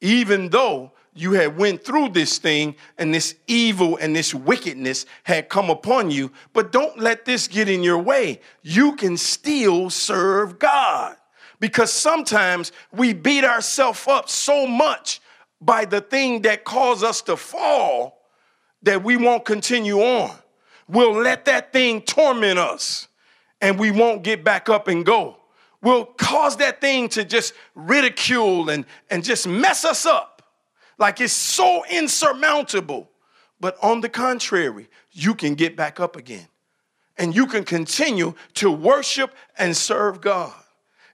Even 0.00 0.48
though 0.48 0.92
you 1.14 1.32
had 1.32 1.58
went 1.58 1.84
through 1.84 2.08
this 2.08 2.38
thing 2.38 2.74
and 2.96 3.12
this 3.12 3.34
evil 3.46 3.98
and 3.98 4.16
this 4.16 4.34
wickedness 4.34 5.04
had 5.24 5.48
come 5.48 5.68
upon 5.68 6.10
you 6.10 6.32
but 6.52 6.72
don't 6.72 6.98
let 6.98 7.26
this 7.26 7.46
get 7.48 7.68
in 7.68 7.82
your 7.82 7.98
way 7.98 8.40
you 8.62 8.96
can 8.96 9.16
still 9.16 9.90
serve 9.90 10.58
god 10.58 11.14
because 11.62 11.90
sometimes 11.90 12.72
we 12.92 13.14
beat 13.14 13.44
ourselves 13.44 14.04
up 14.06 14.28
so 14.28 14.66
much 14.66 15.22
by 15.62 15.86
the 15.86 16.00
thing 16.00 16.42
that 16.42 16.64
caused 16.64 17.04
us 17.04 17.22
to 17.22 17.38
fall 17.38 18.18
that 18.82 19.02
we 19.02 19.16
won't 19.16 19.44
continue 19.44 20.00
on 20.00 20.36
we'll 20.88 21.12
let 21.12 21.44
that 21.44 21.72
thing 21.72 22.02
torment 22.02 22.58
us 22.58 23.06
and 23.60 23.78
we 23.78 23.90
won't 23.90 24.22
get 24.22 24.42
back 24.42 24.68
up 24.68 24.88
and 24.88 25.06
go 25.06 25.36
we'll 25.82 26.04
cause 26.04 26.56
that 26.56 26.80
thing 26.80 27.08
to 27.08 27.24
just 27.24 27.54
ridicule 27.74 28.70
and, 28.70 28.84
and 29.10 29.22
just 29.22 29.46
mess 29.46 29.84
us 29.84 30.04
up 30.04 30.32
like 30.98 31.20
it's 31.20 31.32
so 31.32 31.84
insurmountable. 31.90 33.10
But 33.60 33.76
on 33.82 34.00
the 34.00 34.08
contrary, 34.08 34.88
you 35.10 35.34
can 35.34 35.54
get 35.54 35.76
back 35.76 36.00
up 36.00 36.16
again 36.16 36.48
and 37.18 37.34
you 37.34 37.46
can 37.46 37.64
continue 37.64 38.34
to 38.54 38.70
worship 38.70 39.34
and 39.58 39.76
serve 39.76 40.20
God. 40.20 40.54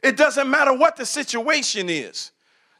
It 0.02 0.16
doesn't 0.16 0.48
matter 0.48 0.72
what 0.72 0.96
the 0.96 1.06
situation 1.06 1.88
is. 1.88 2.32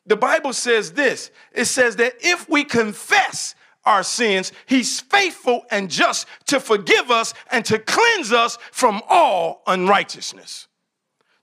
The 0.07 0.17
Bible 0.17 0.53
says 0.53 0.93
this 0.93 1.31
it 1.53 1.67
says 1.67 1.97
that 1.97 2.15
if 2.21 2.49
we 2.49 2.65
confess 2.65 3.55
our 3.85 4.03
sins, 4.03 4.53
He's 4.67 5.01
faithful 5.01 5.65
and 5.71 5.91
just 5.91 6.27
to 6.47 6.61
forgive 6.61 7.11
us 7.11 7.35
and 7.51 7.65
to 7.67 7.79
cleanse 7.79 8.33
us 8.33 8.59
from 8.73 9.03
all 9.09 9.63
unrighteousness. 9.67 10.69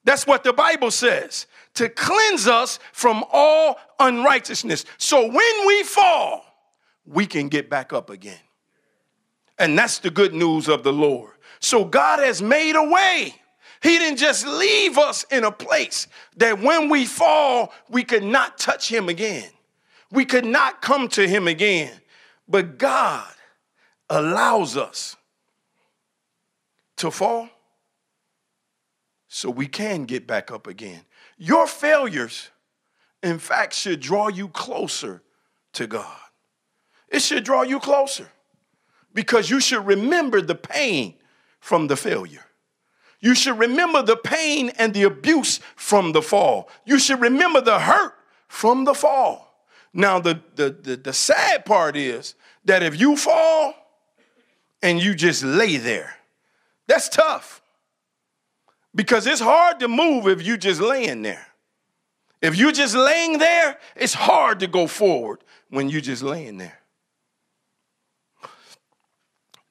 That's 0.03 0.27
what 0.27 0.43
the 0.43 0.53
Bible 0.53 0.91
says 0.91 1.47
to 1.75 1.89
cleanse 1.89 2.47
us 2.47 2.79
from 2.93 3.23
all 3.31 3.77
unrighteousness. 3.99 4.85
So 4.97 5.27
when 5.27 5.67
we 5.67 5.83
fall, 5.83 6.45
we 7.05 7.25
can 7.25 7.49
get 7.49 7.69
back 7.69 7.93
up 7.93 8.09
again. 8.09 8.39
And 9.59 9.77
that's 9.77 9.99
the 9.99 10.09
good 10.09 10.33
news 10.33 10.67
of 10.67 10.83
the 10.83 10.93
Lord. 10.93 11.31
So 11.59 11.85
God 11.85 12.19
has 12.19 12.41
made 12.41 12.75
a 12.75 12.83
way. 12.83 13.35
He 13.81 13.97
didn't 13.97 14.17
just 14.17 14.45
leave 14.47 14.97
us 14.97 15.25
in 15.31 15.43
a 15.43 15.51
place 15.51 16.07
that 16.37 16.59
when 16.59 16.89
we 16.89 17.05
fall, 17.05 17.73
we 17.89 18.03
could 18.03 18.23
not 18.23 18.57
touch 18.57 18.91
Him 18.91 19.09
again. 19.09 19.49
We 20.11 20.25
could 20.25 20.45
not 20.45 20.81
come 20.81 21.07
to 21.09 21.27
Him 21.27 21.47
again. 21.47 21.93
But 22.47 22.77
God 22.77 23.27
allows 24.09 24.77
us 24.77 25.15
to 26.97 27.11
fall 27.11 27.49
so 29.27 29.49
we 29.49 29.67
can 29.67 30.05
get 30.05 30.25
back 30.25 30.51
up 30.51 30.67
again. 30.67 31.01
Your 31.37 31.67
failures, 31.67 32.49
in 33.21 33.39
fact, 33.39 33.73
should 33.73 33.99
draw 33.99 34.29
you 34.29 34.47
closer 34.47 35.21
to 35.73 35.87
God. 35.87 36.17
It 37.09 37.21
should 37.21 37.43
draw 37.43 37.63
you 37.63 37.79
closer 37.79 38.29
because 39.13 39.49
you 39.49 39.59
should 39.59 39.85
remember 39.85 40.41
the 40.41 40.55
pain 40.55 41.15
from 41.59 41.87
the 41.87 41.95
failure. 41.95 42.44
You 43.19 43.35
should 43.35 43.57
remember 43.57 44.01
the 44.01 44.17
pain 44.17 44.69
and 44.77 44.93
the 44.93 45.03
abuse 45.03 45.59
from 45.75 46.11
the 46.11 46.21
fall. 46.21 46.69
You 46.85 46.99
should 46.99 47.21
remember 47.21 47.61
the 47.61 47.79
hurt 47.79 48.13
from 48.47 48.85
the 48.85 48.93
fall. 48.93 49.65
Now, 49.93 50.19
the, 50.19 50.41
the, 50.55 50.69
the, 50.69 50.95
the 50.97 51.13
sad 51.13 51.65
part 51.65 51.95
is 51.95 52.35
that 52.65 52.83
if 52.83 52.99
you 52.99 53.15
fall 53.15 53.73
and 54.81 55.01
you 55.01 55.15
just 55.15 55.43
lay 55.43 55.77
there, 55.77 56.15
that's 56.87 57.09
tough. 57.09 57.61
Because 58.93 59.27
it's 59.27 59.41
hard 59.41 59.79
to 59.79 59.87
move 59.87 60.27
if 60.27 60.45
you 60.45 60.57
just 60.57 60.81
laying 60.81 61.21
there. 61.21 61.47
If 62.41 62.57
you're 62.57 62.71
just 62.71 62.95
laying 62.95 63.39
there, 63.39 63.77
it's 63.95 64.13
hard 64.13 64.59
to 64.59 64.67
go 64.67 64.87
forward 64.87 65.43
when 65.69 65.89
you're 65.89 66.01
just 66.01 66.21
laying 66.21 66.57
there. 66.57 66.79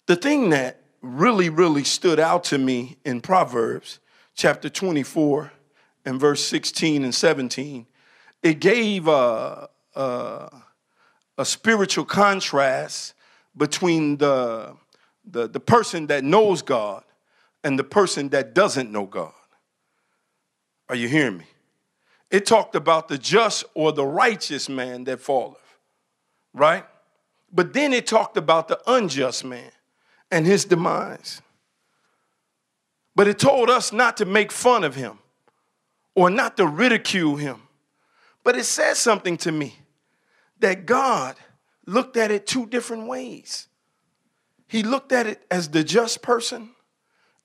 The 0.06 0.16
thing 0.16 0.50
that 0.50 0.83
really, 1.04 1.50
really 1.50 1.84
stood 1.84 2.18
out 2.18 2.44
to 2.44 2.58
me 2.58 2.96
in 3.04 3.20
Proverbs 3.20 4.00
chapter 4.34 4.68
24 4.68 5.52
and 6.04 6.18
verse 6.18 6.44
16 6.44 7.04
and 7.04 7.14
17, 7.14 7.86
it 8.42 8.60
gave 8.60 9.06
a, 9.06 9.68
a, 9.94 10.62
a 11.38 11.44
spiritual 11.44 12.04
contrast 12.04 13.14
between 13.56 14.16
the, 14.16 14.74
the, 15.24 15.48
the 15.48 15.60
person 15.60 16.06
that 16.08 16.24
knows 16.24 16.62
God 16.62 17.04
and 17.62 17.78
the 17.78 17.84
person 17.84 18.30
that 18.30 18.54
doesn't 18.54 18.90
know 18.90 19.06
God. 19.06 19.32
Are 20.88 20.96
you 20.96 21.08
hearing 21.08 21.38
me? 21.38 21.46
It 22.30 22.46
talked 22.46 22.74
about 22.74 23.08
the 23.08 23.16
just 23.16 23.64
or 23.74 23.92
the 23.92 24.04
righteous 24.04 24.68
man 24.68 25.04
that 25.04 25.20
falleth, 25.20 25.78
right? 26.52 26.84
But 27.52 27.72
then 27.72 27.92
it 27.92 28.06
talked 28.06 28.36
about 28.36 28.68
the 28.68 28.80
unjust 28.86 29.44
man 29.44 29.70
and 30.30 30.46
his 30.46 30.64
demise. 30.64 31.40
But 33.16 33.28
it 33.28 33.38
told 33.38 33.70
us 33.70 33.92
not 33.92 34.16
to 34.18 34.24
make 34.24 34.50
fun 34.50 34.84
of 34.84 34.94
him 34.94 35.18
or 36.14 36.30
not 36.30 36.56
to 36.56 36.66
ridicule 36.66 37.36
him. 37.36 37.62
But 38.42 38.56
it 38.56 38.64
says 38.64 38.98
something 38.98 39.36
to 39.38 39.52
me 39.52 39.76
that 40.60 40.86
God 40.86 41.36
looked 41.86 42.16
at 42.16 42.30
it 42.30 42.46
two 42.46 42.66
different 42.66 43.06
ways. 43.06 43.68
He 44.66 44.82
looked 44.82 45.12
at 45.12 45.26
it 45.26 45.44
as 45.50 45.68
the 45.68 45.84
just 45.84 46.22
person 46.22 46.70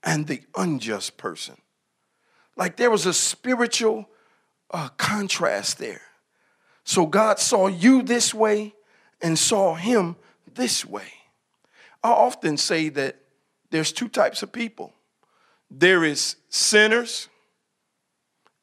and 0.03 0.27
the 0.27 0.41
unjust 0.55 1.17
person. 1.17 1.55
Like 2.55 2.77
there 2.77 2.91
was 2.91 3.05
a 3.05 3.13
spiritual 3.13 4.09
uh, 4.71 4.89
contrast 4.97 5.77
there. 5.77 6.01
So 6.83 7.05
God 7.05 7.39
saw 7.39 7.67
you 7.67 8.01
this 8.01 8.33
way 8.33 8.73
and 9.21 9.37
saw 9.37 9.75
him 9.75 10.15
this 10.55 10.85
way. 10.85 11.13
I 12.03 12.11
often 12.11 12.57
say 12.57 12.89
that 12.89 13.17
there's 13.71 13.91
two 13.91 14.07
types 14.07 14.41
of 14.43 14.51
people 14.51 14.93
there 15.71 16.03
is 16.03 16.35
sinners, 16.49 17.29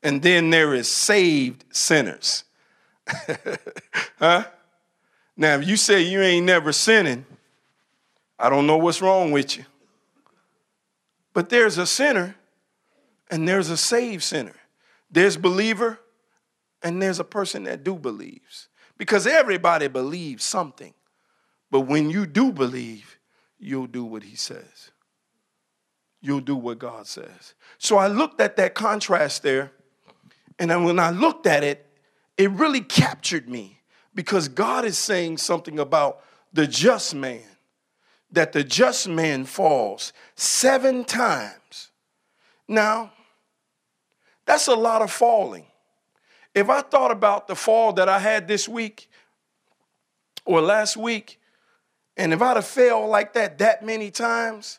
and 0.02 0.23
then 0.23 0.50
there 0.50 0.75
is 0.75 0.88
saved 0.88 1.64
sinners. 1.71 2.45
huh? 4.19 4.45
Now, 5.37 5.57
if 5.57 5.69
you 5.69 5.76
say 5.76 6.02
you 6.02 6.21
ain't 6.21 6.47
never 6.47 6.73
sinning, 6.73 7.25
I 8.38 8.50
don't 8.50 8.66
know 8.66 8.76
what's 8.76 9.00
wrong 9.00 9.31
with 9.31 9.57
you. 9.57 9.64
But 11.33 11.49
there's 11.49 11.78
a 11.78 11.87
sinner 11.87 12.35
and 13.31 13.47
there's 13.47 13.71
a 13.71 13.76
saved 13.76 14.23
sinner. 14.23 14.57
There's 15.11 15.37
believer 15.37 16.00
and 16.83 17.00
there's 17.00 17.21
a 17.21 17.25
person 17.25 17.64
that 17.64 17.85
do 17.85 17.95
believes. 17.95 18.69
Because 18.99 19.26
everybody 19.26 19.88
believes 19.88 20.45
something. 20.45 20.95
But 21.71 21.81
when 21.81 22.11
you 22.11 22.26
do 22.26 22.52
believe, 22.52 23.16
you'll 23.59 23.87
do 23.87 24.05
what 24.05 24.23
he 24.23 24.37
says. 24.37 24.91
You'll 26.21 26.41
do 26.41 26.57
what 26.57 26.79
God 26.79 27.07
says. 27.07 27.55
So 27.79 27.99
I 27.99 28.09
looked 28.09 28.41
at 28.41 28.57
that 28.57 28.75
contrast 28.75 29.43
there, 29.43 29.73
and 30.59 30.71
then 30.71 30.85
when 30.85 30.99
I 30.99 31.11
looked 31.11 31.47
at 31.47 31.63
it, 31.63 31.87
it 32.37 32.51
really 32.51 32.81
captured 32.81 33.49
me 33.49 33.81
because 34.15 34.49
God 34.49 34.85
is 34.85 34.99
saying 34.99 35.39
something 35.39 35.79
about 35.79 36.21
the 36.52 36.67
just 36.67 37.15
man, 37.15 37.43
that 38.30 38.52
the 38.52 38.65
just 38.65 39.09
man 39.09 39.45
falls 39.45 40.13
seven 40.35 41.04
times. 41.04 41.91
Now, 42.67 43.13
that's 44.47 44.67
a 44.67 44.75
lot 44.75 45.02
of 45.02 45.11
falling. 45.11 45.67
If 46.54 46.71
I 46.71 46.80
thought 46.80 47.11
about 47.11 47.49
the 47.49 47.54
fall 47.54 47.93
that 47.95 48.09
I 48.09 48.19
had 48.19 48.49
this 48.49 48.69
week 48.69 49.11
or 50.47 50.63
last 50.63 50.97
week, 50.97 51.39
and 52.17 52.33
if 52.33 52.41
I'd 52.41 52.57
have 52.57 52.67
failed 52.67 53.11
like 53.11 53.35
that 53.35 53.59
that 53.59 53.85
many 53.85 54.11
times, 54.11 54.79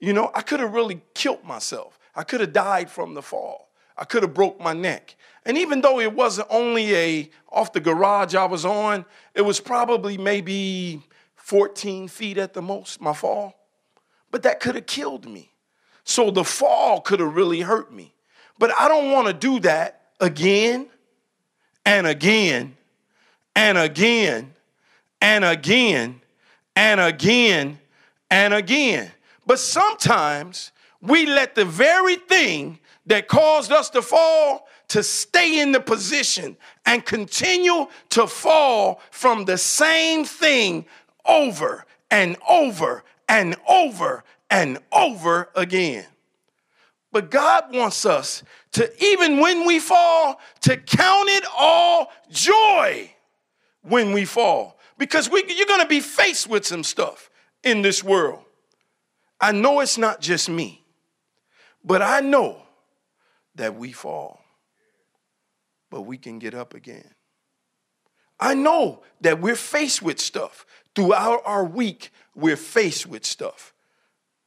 you 0.00 0.12
know, 0.12 0.30
I 0.34 0.42
could 0.42 0.60
have 0.60 0.72
really 0.72 1.02
killed 1.14 1.44
myself. 1.44 1.98
I 2.14 2.24
could 2.24 2.40
have 2.40 2.52
died 2.52 2.90
from 2.90 3.14
the 3.14 3.22
fall. 3.22 3.70
I 3.96 4.04
could 4.04 4.22
have 4.22 4.34
broke 4.34 4.60
my 4.60 4.72
neck. 4.72 5.16
And 5.44 5.58
even 5.58 5.80
though 5.80 6.00
it 6.00 6.12
wasn't 6.12 6.48
only 6.50 6.94
a 6.94 7.30
off 7.50 7.72
the 7.72 7.80
garage 7.80 8.34
I 8.34 8.46
was 8.46 8.64
on, 8.64 9.04
it 9.34 9.42
was 9.42 9.60
probably 9.60 10.16
maybe 10.16 11.02
14 11.36 12.08
feet 12.08 12.38
at 12.38 12.54
the 12.54 12.62
most, 12.62 13.00
my 13.00 13.12
fall. 13.12 13.54
But 14.30 14.42
that 14.44 14.60
could 14.60 14.74
have 14.74 14.86
killed 14.86 15.28
me. 15.28 15.52
So 16.04 16.30
the 16.30 16.44
fall 16.44 17.00
could 17.00 17.20
have 17.20 17.34
really 17.34 17.60
hurt 17.60 17.92
me. 17.92 18.14
But 18.58 18.72
I 18.78 18.88
don't 18.88 19.10
want 19.10 19.26
to 19.26 19.32
do 19.32 19.60
that 19.60 20.02
again 20.20 20.88
and 21.84 22.06
again 22.06 22.76
and 23.54 23.76
again 23.76 24.54
and 25.20 25.44
again 25.44 26.21
and 26.76 27.00
again 27.00 27.78
and 28.30 28.54
again. 28.54 29.10
But 29.46 29.58
sometimes 29.58 30.72
we 31.00 31.26
let 31.26 31.54
the 31.54 31.64
very 31.64 32.16
thing 32.16 32.78
that 33.06 33.28
caused 33.28 33.72
us 33.72 33.90
to 33.90 34.02
fall 34.02 34.66
to 34.88 35.02
stay 35.02 35.60
in 35.60 35.72
the 35.72 35.80
position 35.80 36.56
and 36.86 37.04
continue 37.04 37.86
to 38.10 38.26
fall 38.26 39.00
from 39.10 39.44
the 39.44 39.58
same 39.58 40.24
thing 40.24 40.84
over 41.24 41.84
and 42.10 42.36
over 42.48 43.02
and 43.28 43.56
over 43.68 44.22
and 44.50 44.78
over 44.92 45.48
again. 45.56 46.04
But 47.10 47.30
God 47.30 47.74
wants 47.74 48.06
us 48.06 48.42
to, 48.72 49.04
even 49.04 49.38
when 49.38 49.66
we 49.66 49.78
fall, 49.78 50.40
to 50.62 50.76
count 50.76 51.28
it 51.28 51.44
all 51.56 52.10
joy 52.30 53.10
when 53.82 54.12
we 54.12 54.24
fall 54.24 54.78
because 55.02 55.28
we, 55.28 55.42
you're 55.48 55.66
going 55.66 55.80
to 55.80 55.88
be 55.88 55.98
faced 55.98 56.48
with 56.48 56.64
some 56.64 56.84
stuff 56.84 57.28
in 57.64 57.82
this 57.82 58.04
world. 58.04 58.38
I 59.40 59.50
know 59.50 59.80
it's 59.80 59.98
not 59.98 60.20
just 60.20 60.48
me, 60.48 60.84
but 61.84 62.00
I 62.00 62.20
know 62.20 62.62
that 63.56 63.74
we 63.74 63.90
fall, 63.90 64.44
but 65.90 66.02
we 66.02 66.18
can 66.18 66.38
get 66.38 66.54
up 66.54 66.72
again. 66.72 67.10
I 68.38 68.54
know 68.54 69.02
that 69.22 69.40
we're 69.40 69.56
faced 69.56 70.02
with 70.02 70.20
stuff. 70.20 70.64
Throughout 70.94 71.42
our 71.46 71.64
week, 71.64 72.12
we're 72.36 72.54
faced 72.54 73.08
with 73.08 73.26
stuff. 73.26 73.74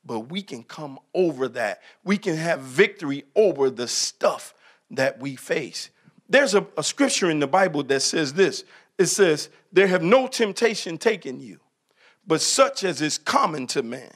But 0.06 0.32
we 0.32 0.42
can 0.42 0.64
come 0.64 1.00
over 1.14 1.50
that. 1.50 1.82
We 2.06 2.18
can 2.18 2.38
have 2.38 2.62
victory 2.62 3.26
over 3.36 3.70
the 3.70 3.90
stuff 3.90 4.54
that 4.92 5.20
we 5.20 5.36
face. 5.36 5.90
There's 6.30 6.56
a, 6.56 6.66
a 6.78 6.84
scripture 6.84 7.30
in 7.30 7.40
the 7.40 7.46
Bible 7.46 7.84
that 7.84 8.04
says 8.04 8.32
this 8.32 8.64
it 8.98 9.08
says, 9.08 9.50
There 9.76 9.88
have 9.88 10.04
no 10.04 10.28
temptation 10.28 10.98
taken 10.98 11.42
you, 11.42 11.60
but 12.26 12.40
such 12.40 12.86
as 12.86 13.02
is 13.02 13.18
common 13.18 13.68
to 13.68 13.84
man. 13.84 14.14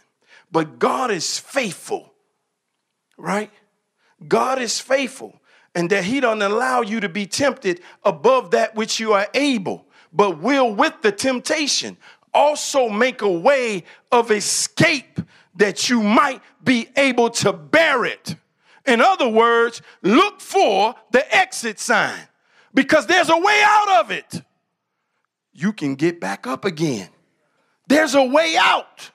But 0.50 0.80
God 0.80 1.12
is 1.12 1.38
faithful, 1.38 2.14
right? 3.18 3.52
God 4.26 4.62
is 4.62 4.80
faithful, 4.80 5.42
and 5.76 5.90
that 5.90 6.06
He 6.06 6.22
doesn't 6.22 6.42
allow 6.42 6.80
you 6.80 7.02
to 7.02 7.10
be 7.10 7.26
tempted 7.26 7.82
above 8.06 8.52
that 8.52 8.74
which 8.74 9.02
you 9.02 9.12
are 9.12 9.28
able, 9.34 9.86
but 10.14 10.40
will 10.40 10.74
with 10.74 10.94
the 11.02 11.12
temptation 11.12 11.98
also 12.34 12.88
make 12.88 13.22
a 13.22 13.30
way 13.30 13.84
of 14.14 14.32
escape 14.32 15.20
that 15.56 15.90
you 15.90 16.02
might 16.02 16.42
be 16.64 16.88
able 16.96 17.30
to 17.32 17.52
bear 17.52 18.06
it. 18.06 18.38
In 18.88 19.02
other 19.02 19.28
words, 19.28 19.82
look 20.04 20.40
for 20.40 20.96
the 21.12 21.36
exit 21.36 21.82
sign 21.82 22.30
because 22.74 23.08
there's 23.08 23.30
a 23.30 23.38
way 23.38 23.62
out 23.66 24.06
of 24.06 24.12
it 24.12 24.42
you 25.62 25.74
can 25.74 25.96
get 25.96 26.20
back 26.20 26.48
up 26.48 26.66
again. 26.66 27.10
There's 27.88 28.16
a 28.16 28.24
way 28.24 28.56
out 28.58 29.12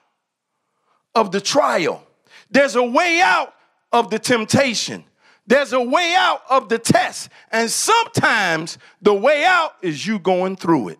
of 1.13 1.31
the 1.31 1.41
trial, 1.41 2.05
there's 2.51 2.75
a 2.75 2.83
way 2.83 3.21
out 3.21 3.53
of 3.91 4.09
the 4.09 4.19
temptation. 4.19 5.03
There's 5.47 5.73
a 5.73 5.81
way 5.81 6.15
out 6.17 6.41
of 6.49 6.69
the 6.69 6.79
test. 6.79 7.29
And 7.51 7.69
sometimes 7.69 8.79
the 9.01 9.13
way 9.13 9.45
out 9.45 9.73
is 9.83 10.05
you 10.05 10.17
going 10.17 10.55
through 10.55 10.89
it. 10.89 10.99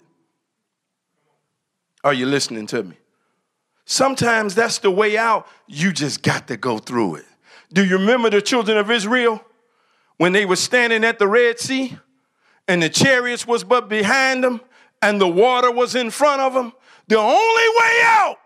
Are 2.03 2.13
you 2.13 2.27
listening 2.27 2.67
to 2.67 2.83
me? 2.83 2.95
Sometimes 3.85 4.53
that's 4.53 4.79
the 4.79 4.91
way 4.91 5.17
out. 5.17 5.47
You 5.67 5.91
just 5.91 6.21
got 6.21 6.47
to 6.49 6.57
go 6.57 6.77
through 6.77 7.15
it. 7.15 7.25
Do 7.73 7.83
you 7.83 7.97
remember 7.97 8.29
the 8.29 8.41
children 8.41 8.77
of 8.77 8.91
Israel 8.91 9.43
when 10.17 10.31
they 10.31 10.45
were 10.45 10.55
standing 10.55 11.03
at 11.03 11.17
the 11.17 11.27
Red 11.27 11.59
Sea 11.59 11.97
and 12.67 12.81
the 12.81 12.89
chariots 12.89 13.47
was 13.47 13.63
but 13.63 13.89
behind 13.89 14.43
them 14.43 14.61
and 15.05 15.21
the 15.21 15.27
water 15.27 15.69
was 15.69 15.93
in 15.93 16.09
front 16.09 16.41
of 16.41 16.55
them, 16.55 16.73
the 17.07 17.19
only 17.19 17.69
way 17.79 18.01
out 18.05 18.37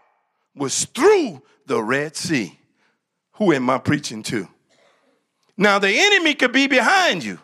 was 0.53 0.83
through 0.83 1.41
the 1.65 1.81
Red 1.81 2.17
Sea. 2.17 2.59
Who 3.35 3.53
am 3.53 3.69
I 3.69 3.77
preaching 3.77 4.23
to? 4.23 4.45
Now, 5.55 5.79
the 5.79 5.89
enemy 5.89 6.33
could 6.35 6.51
be 6.51 6.67
behind 6.67 7.23
you, 7.23 7.39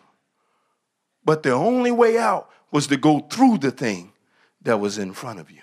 but 1.24 1.42
the 1.42 1.52
only 1.52 1.90
way 1.90 2.18
out 2.18 2.50
was 2.70 2.88
to 2.88 2.98
go 2.98 3.20
through 3.20 3.58
the 3.58 3.70
thing 3.70 4.12
that 4.60 4.80
was 4.80 4.98
in 4.98 5.14
front 5.14 5.40
of 5.40 5.50
you. 5.50 5.62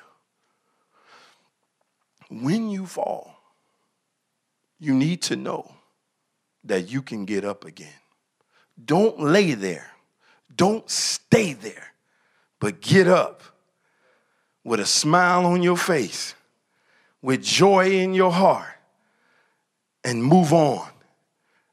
When 2.32 2.72
you 2.72 2.88
fall, 2.88 3.38
you 4.80 4.96
need 4.96 5.22
to 5.24 5.36
know 5.36 5.76
that 6.64 6.90
you 6.90 7.04
can 7.04 7.26
get 7.26 7.46
up 7.46 7.66
again. 7.66 8.00
Don't 8.84 9.20
lay 9.20 9.54
there, 9.54 9.92
don't 10.56 10.90
stay 10.90 11.54
there, 11.54 11.93
but 12.64 12.80
get 12.80 13.10
up 13.10 13.44
with 14.64 14.80
a 14.80 14.86
smile 14.86 15.46
on 15.46 15.62
your 15.62 15.76
face, 15.76 16.34
with 17.22 17.44
joy 17.44 17.92
in 17.92 18.14
your 18.14 18.32
heart, 18.32 18.78
and 20.06 20.24
move 20.24 20.54
on 20.54 20.88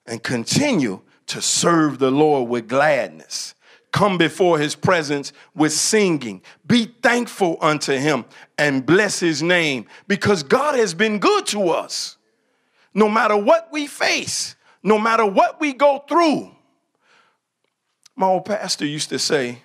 and 0.05 0.21
continue 0.21 1.01
to 1.29 1.41
serve 1.41 2.01
the 2.01 2.11
Lord 2.11 2.49
with 2.49 2.69
gladness. 2.69 3.55
Come 3.93 4.19
before 4.19 4.59
his 4.59 4.75
presence 4.75 5.33
with 5.55 5.73
singing. 5.73 6.43
Be 6.67 6.87
thankful 6.87 7.59
unto 7.61 7.93
him 7.93 8.25
and 8.59 8.85
bless 8.85 9.21
his 9.21 9.45
name 9.45 9.87
because 10.09 10.43
God 10.43 10.75
has 10.75 10.93
been 10.93 11.21
good 11.21 11.47
to 11.47 11.69
us. 11.69 12.17
No 12.95 13.09
matter 13.09 13.37
what 13.37 13.69
we 13.71 13.87
face, 13.87 14.57
no 14.83 14.99
matter 14.99 15.25
what 15.25 15.61
we 15.61 15.73
go 15.73 16.05
through. 16.09 16.51
My 18.17 18.27
old 18.27 18.45
pastor 18.45 18.87
used 18.87 19.11
to 19.11 19.21
say, 19.21 19.63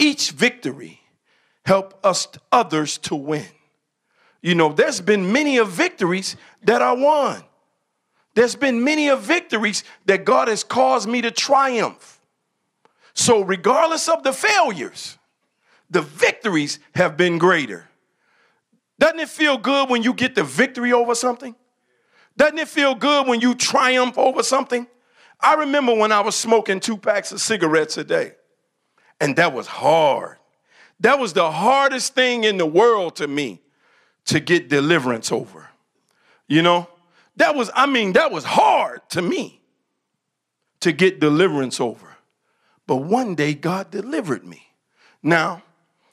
each 0.00 0.32
victory 0.32 1.00
help 1.64 2.00
us 2.04 2.26
others 2.50 2.98
to 2.98 3.14
win. 3.14 3.46
You 4.42 4.54
know, 4.54 4.72
there's 4.72 5.00
been 5.00 5.32
many 5.32 5.58
of 5.58 5.68
victories 5.68 6.36
that 6.64 6.82
I 6.82 6.92
won. 6.92 7.44
There's 8.34 8.56
been 8.56 8.82
many 8.82 9.08
of 9.08 9.20
victories 9.22 9.84
that 10.06 10.24
God 10.24 10.48
has 10.48 10.64
caused 10.64 11.08
me 11.08 11.20
to 11.22 11.30
triumph. 11.30 12.20
So, 13.12 13.42
regardless 13.42 14.08
of 14.08 14.22
the 14.22 14.32
failures, 14.32 15.18
the 15.90 16.00
victories 16.00 16.78
have 16.94 17.16
been 17.16 17.38
greater. 17.38 17.88
Doesn't 18.98 19.20
it 19.20 19.28
feel 19.28 19.58
good 19.58 19.90
when 19.90 20.02
you 20.02 20.14
get 20.14 20.34
the 20.34 20.44
victory 20.44 20.92
over 20.92 21.14
something? 21.14 21.54
Doesn't 22.36 22.58
it 22.58 22.68
feel 22.68 22.94
good 22.94 23.26
when 23.26 23.40
you 23.40 23.54
triumph 23.54 24.16
over 24.16 24.42
something? 24.42 24.86
I 25.40 25.54
remember 25.54 25.94
when 25.94 26.12
I 26.12 26.20
was 26.20 26.36
smoking 26.36 26.80
two 26.80 26.96
packs 26.96 27.32
of 27.32 27.40
cigarettes 27.40 27.98
a 27.98 28.04
day, 28.04 28.32
and 29.20 29.36
that 29.36 29.52
was 29.52 29.66
hard. 29.66 30.38
That 31.00 31.18
was 31.18 31.32
the 31.32 31.50
hardest 31.50 32.14
thing 32.14 32.44
in 32.44 32.56
the 32.56 32.66
world 32.66 33.16
to 33.16 33.28
me 33.28 33.60
to 34.26 34.40
get 34.40 34.68
deliverance 34.68 35.32
over. 35.32 35.68
You 36.46 36.62
know, 36.62 36.88
that 37.36 37.54
was, 37.54 37.70
I 37.74 37.86
mean, 37.86 38.12
that 38.14 38.30
was 38.32 38.44
hard 38.44 39.08
to 39.10 39.22
me 39.22 39.60
to 40.80 40.92
get 40.92 41.20
deliverance 41.20 41.80
over. 41.80 42.16
But 42.86 42.96
one 42.96 43.34
day 43.34 43.54
God 43.54 43.90
delivered 43.90 44.44
me. 44.44 44.74
Now, 45.22 45.62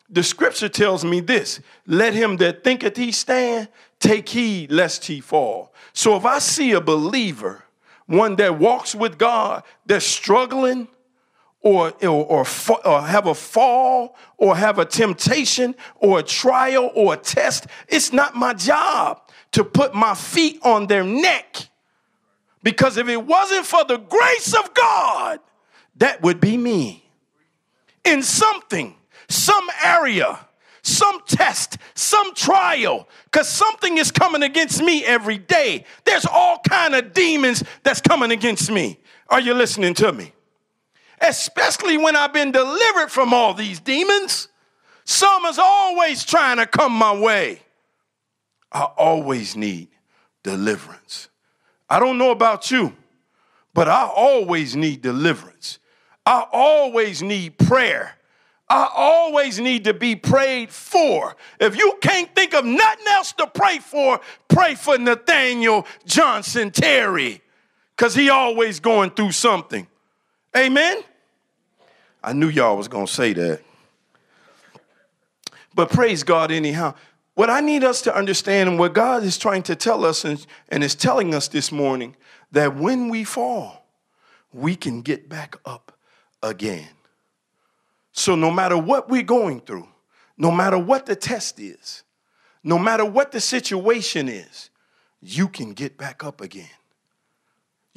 the 0.09 0.23
scripture 0.23 0.69
tells 0.69 1.03
me 1.03 1.19
this 1.19 1.59
let 1.85 2.13
him 2.13 2.37
that 2.37 2.63
thinketh 2.63 2.95
he 2.95 3.11
stand 3.11 3.67
take 3.99 4.29
heed 4.29 4.71
lest 4.71 5.05
he 5.05 5.19
fall. 5.19 5.73
So 5.93 6.15
if 6.15 6.23
I 6.23 6.39
see 6.39 6.71
a 6.71 6.81
believer, 6.81 7.63
one 8.05 8.35
that 8.37 8.57
walks 8.57 8.95
with 8.95 9.17
God, 9.17 9.63
that's 9.85 10.05
struggling, 10.05 10.87
or, 11.61 11.91
or, 12.03 12.25
or, 12.25 12.45
or, 12.85 13.01
have 13.01 13.27
a 13.27 13.33
fall, 13.33 14.15
or 14.37 14.55
have 14.55 14.79
a 14.79 14.85
temptation, 14.85 15.75
or 15.95 16.19
a 16.19 16.23
trial, 16.23 16.91
or 16.93 17.15
a 17.15 17.17
test, 17.17 17.67
it's 17.87 18.13
not 18.13 18.35
my 18.35 18.53
job 18.53 19.21
to 19.51 19.63
put 19.63 19.93
my 19.93 20.13
feet 20.13 20.59
on 20.63 20.87
their 20.87 21.03
neck. 21.03 21.69
Because 22.63 22.97
if 22.97 23.07
it 23.07 23.25
wasn't 23.25 23.65
for 23.65 23.83
the 23.85 23.97
grace 23.97 24.53
of 24.53 24.73
God, 24.73 25.39
that 25.97 26.21
would 26.21 26.39
be 26.39 26.57
me. 26.57 27.09
In 28.03 28.21
something, 28.21 28.95
some 29.27 29.67
area, 29.83 30.39
some 30.83 31.21
test, 31.27 31.77
some 31.95 32.33
trial, 32.33 33.07
because 33.25 33.49
something 33.49 33.97
is 33.97 34.11
coming 34.11 34.43
against 34.43 34.81
me 34.81 35.03
every 35.05 35.37
day. 35.37 35.85
There's 36.05 36.25
all 36.25 36.59
kind 36.67 36.95
of 36.95 37.13
demons 37.13 37.63
that's 37.83 37.99
coming 37.99 38.31
against 38.31 38.71
me. 38.71 38.99
Are 39.27 39.41
you 39.41 39.53
listening 39.53 39.93
to 39.95 40.13
me? 40.13 40.33
Especially 41.19 41.97
when 41.97 42.15
I've 42.15 42.33
been 42.33 42.51
delivered 42.51 43.09
from 43.09 43.33
all 43.33 43.53
these 43.53 43.79
demons. 43.79 44.49
Some 45.03 45.45
is 45.45 45.57
always 45.57 46.23
trying 46.25 46.57
to 46.57 46.67
come 46.67 46.91
my 46.91 47.15
way. 47.17 47.61
I 48.71 48.83
always 48.83 49.55
need 49.55 49.87
deliverance. 50.43 51.29
I 51.89 51.99
don't 51.99 52.17
know 52.17 52.31
about 52.31 52.69
you, 52.69 52.95
but 53.73 53.87
I 53.87 54.05
always 54.05 54.75
need 54.75 55.01
deliverance. 55.01 55.79
I 56.25 56.45
always 56.51 57.23
need 57.23 57.57
prayer. 57.57 58.17
I 58.69 58.89
always 58.93 59.61
need 59.61 59.85
to 59.85 59.93
be 59.93 60.17
prayed 60.17 60.69
for. 60.69 61.37
If 61.57 61.77
you 61.77 61.97
can't 62.01 62.33
think 62.35 62.53
of 62.53 62.65
nothing 62.65 63.07
else 63.07 63.31
to 63.33 63.47
pray 63.47 63.79
for, 63.79 64.19
pray 64.49 64.75
for 64.75 64.97
Nathaniel 64.97 65.87
Johnson 66.05 66.71
Terry, 66.71 67.41
because 67.95 68.13
he 68.13 68.29
always 68.29 68.81
going 68.81 69.11
through 69.11 69.31
something. 69.31 69.87
Amen? 70.55 71.03
I 72.23 72.33
knew 72.33 72.49
y'all 72.49 72.77
was 72.77 72.87
going 72.87 73.05
to 73.05 73.13
say 73.13 73.33
that. 73.33 73.61
But 75.73 75.91
praise 75.91 76.23
God 76.23 76.51
anyhow. 76.51 76.95
What 77.35 77.51
I 77.51 77.61
need 77.61 77.83
us 77.83 78.01
to 78.03 78.15
understand 78.15 78.67
and 78.67 78.79
what 78.79 78.93
God 78.93 79.23
is 79.23 79.37
trying 79.37 79.61
to 79.63 79.75
tell 79.75 80.03
us 80.03 80.25
and, 80.25 80.43
and 80.69 80.83
is 80.83 80.95
telling 80.95 81.35
us 81.35 81.47
this 81.47 81.71
morning 81.71 82.15
that 82.51 82.75
when 82.75 83.09
we 83.09 83.23
fall, 83.23 83.85
we 84.51 84.75
can 84.75 85.03
get 85.03 85.29
back 85.29 85.55
up 85.65 85.95
again. 86.41 86.89
So, 88.11 88.35
no 88.35 88.49
matter 88.49 88.75
what 88.75 89.09
we're 89.09 89.21
going 89.21 89.59
through, 89.59 89.87
no 90.37 90.49
matter 90.49 90.79
what 90.79 91.05
the 91.05 91.15
test 91.15 91.59
is, 91.59 92.03
no 92.63 92.79
matter 92.79 93.05
what 93.05 93.31
the 93.31 93.39
situation 93.39 94.27
is, 94.27 94.71
you 95.21 95.47
can 95.47 95.73
get 95.73 95.97
back 95.97 96.23
up 96.23 96.41
again. 96.41 96.67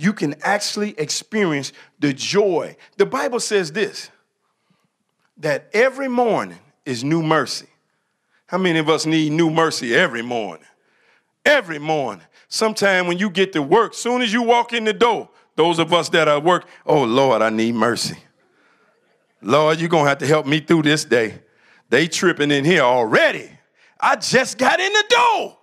You 0.00 0.14
can 0.14 0.34
actually 0.40 0.98
experience 0.98 1.74
the 1.98 2.14
joy. 2.14 2.74
The 2.96 3.04
Bible 3.04 3.38
says 3.38 3.70
this 3.70 4.08
that 5.36 5.68
every 5.74 6.08
morning 6.08 6.58
is 6.86 7.04
new 7.04 7.22
mercy. 7.22 7.66
How 8.46 8.56
many 8.56 8.78
of 8.78 8.88
us 8.88 9.04
need 9.04 9.32
new 9.32 9.50
mercy 9.50 9.94
every 9.94 10.22
morning? 10.22 10.64
Every 11.44 11.78
morning. 11.78 12.24
Sometime 12.48 13.08
when 13.08 13.18
you 13.18 13.28
get 13.28 13.52
to 13.52 13.60
work, 13.60 13.92
soon 13.92 14.22
as 14.22 14.32
you 14.32 14.42
walk 14.42 14.72
in 14.72 14.84
the 14.84 14.94
door, 14.94 15.28
those 15.54 15.78
of 15.78 15.92
us 15.92 16.08
that 16.08 16.28
are 16.28 16.40
work, 16.40 16.66
oh 16.86 17.04
Lord, 17.04 17.42
I 17.42 17.50
need 17.50 17.74
mercy. 17.74 18.16
Lord, 19.42 19.80
you're 19.80 19.90
to 19.90 19.98
have 19.98 20.18
to 20.18 20.26
help 20.26 20.46
me 20.46 20.60
through 20.60 20.84
this 20.84 21.04
day. 21.04 21.40
They 21.90 22.08
tripping 22.08 22.50
in 22.50 22.64
here 22.64 22.80
already. 22.80 23.50
I 24.00 24.16
just 24.16 24.56
got 24.56 24.80
in 24.80 24.92
the 24.94 25.04
door. 25.10 25.58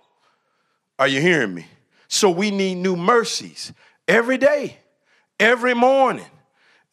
Are 1.00 1.08
you 1.08 1.20
hearing 1.20 1.54
me? 1.54 1.66
So 2.06 2.30
we 2.30 2.52
need 2.52 2.76
new 2.76 2.94
mercies 2.94 3.72
every 4.08 4.38
day, 4.38 4.78
every 5.38 5.74
morning. 5.74 6.26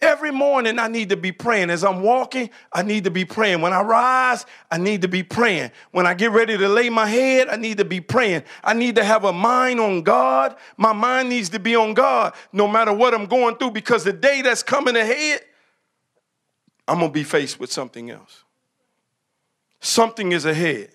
Every 0.01 0.30
morning, 0.30 0.78
I 0.78 0.89
need 0.89 1.10
to 1.10 1.17
be 1.17 1.32
praying. 1.32 1.69
As 1.69 1.84
I'm 1.84 2.01
walking, 2.01 2.49
I 2.73 2.84
need 2.84 3.06
to 3.06 3.12
be 3.12 3.23
praying. 3.23 3.62
When 3.62 3.71
I 3.71 3.82
rise, 3.82 4.45
I 4.69 4.78
need 4.78 5.01
to 5.04 5.08
be 5.08 5.23
praying. 5.23 5.71
When 5.91 6.06
I 6.06 6.13
get 6.13 6.32
ready 6.32 6.58
to 6.58 6.67
lay 6.67 6.89
my 6.89 7.08
head, 7.08 7.47
I 7.47 7.56
need 7.56 7.78
to 7.78 7.86
be 7.86 8.01
praying. 8.01 8.43
I 8.62 8.73
need 8.73 8.95
to 8.95 9.06
have 9.06 9.23
a 9.23 9.32
mind 9.32 9.80
on 9.80 10.04
God. 10.04 10.58
My 10.75 10.91
mind 10.91 11.30
needs 11.30 11.49
to 11.49 11.60
be 11.60 11.78
on 11.78 11.93
God 11.93 12.34
no 12.51 12.67
matter 12.67 12.91
what 12.91 13.13
I'm 13.13 13.25
going 13.25 13.56
through 13.56 13.71
because 13.71 14.04
the 14.04 14.12
day 14.12 14.41
that's 14.41 14.63
coming 14.63 14.97
ahead, 14.97 15.41
I'm 16.88 16.99
going 16.99 17.10
to 17.10 17.13
be 17.13 17.23
faced 17.23 17.60
with 17.60 17.71
something 17.71 18.12
else. 18.12 18.43
Something 19.80 20.34
is 20.34 20.45
ahead. 20.45 20.89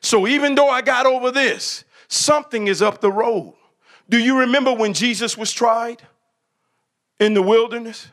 So 0.00 0.26
even 0.26 0.54
though 0.54 0.70
I 0.70 0.80
got 0.80 1.04
over 1.04 1.30
this, 1.30 1.84
something 2.08 2.66
is 2.66 2.80
up 2.80 3.02
the 3.02 3.12
road. 3.12 3.57
Do 4.08 4.18
you 4.18 4.40
remember 4.40 4.72
when 4.72 4.94
Jesus 4.94 5.36
was 5.36 5.52
tried 5.52 6.02
in 7.20 7.34
the 7.34 7.42
wilderness? 7.42 8.08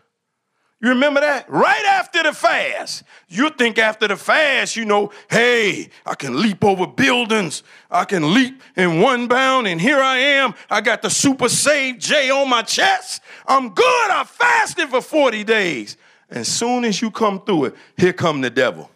You 0.82 0.90
remember 0.90 1.22
that? 1.22 1.50
Right 1.50 1.86
after 1.86 2.22
the 2.22 2.34
fast. 2.34 3.04
You 3.30 3.50
think 3.50 3.80
after 3.80 4.08
the 4.08 4.18
fast, 4.18 4.76
you 4.76 4.84
know, 4.86 5.12
hey, 5.32 5.90
I 6.06 6.16
can 6.16 6.42
leap 6.42 6.64
over 6.64 6.86
buildings. 6.86 7.64
I 7.90 8.04
can 8.06 8.34
leap 8.34 8.62
in 8.76 9.00
one 9.00 9.28
bound, 9.28 9.68
and 9.68 9.80
here 9.80 10.00
I 10.00 10.18
am. 10.18 10.54
I 10.70 10.82
got 10.82 11.02
the 11.02 11.10
super 11.10 11.48
saved 11.48 12.02
J 12.02 12.30
on 12.30 12.50
my 12.50 12.62
chest. 12.62 13.22
I'm 13.48 13.70
good. 13.70 14.12
I 14.12 14.26
fasted 14.26 14.90
for 14.90 15.02
40 15.02 15.44
days. 15.46 15.98
And 16.30 16.46
soon 16.46 16.84
as 16.84 17.02
you 17.02 17.10
come 17.10 17.42
through 17.42 17.66
it, 17.66 17.76
here 17.98 18.14
come 18.14 18.42
the 18.42 18.50
devil. 18.50 18.92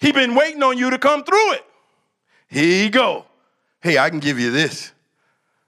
He 0.00 0.12
been 0.12 0.34
waiting 0.34 0.62
on 0.62 0.78
you 0.78 0.88
to 0.90 0.98
come 0.98 1.24
through 1.24 1.52
it. 1.52 1.64
Here 2.48 2.84
you 2.84 2.90
go. 2.90 3.26
Hey, 3.82 3.98
I 3.98 4.08
can 4.08 4.18
give 4.18 4.40
you 4.40 4.50
this. 4.50 4.92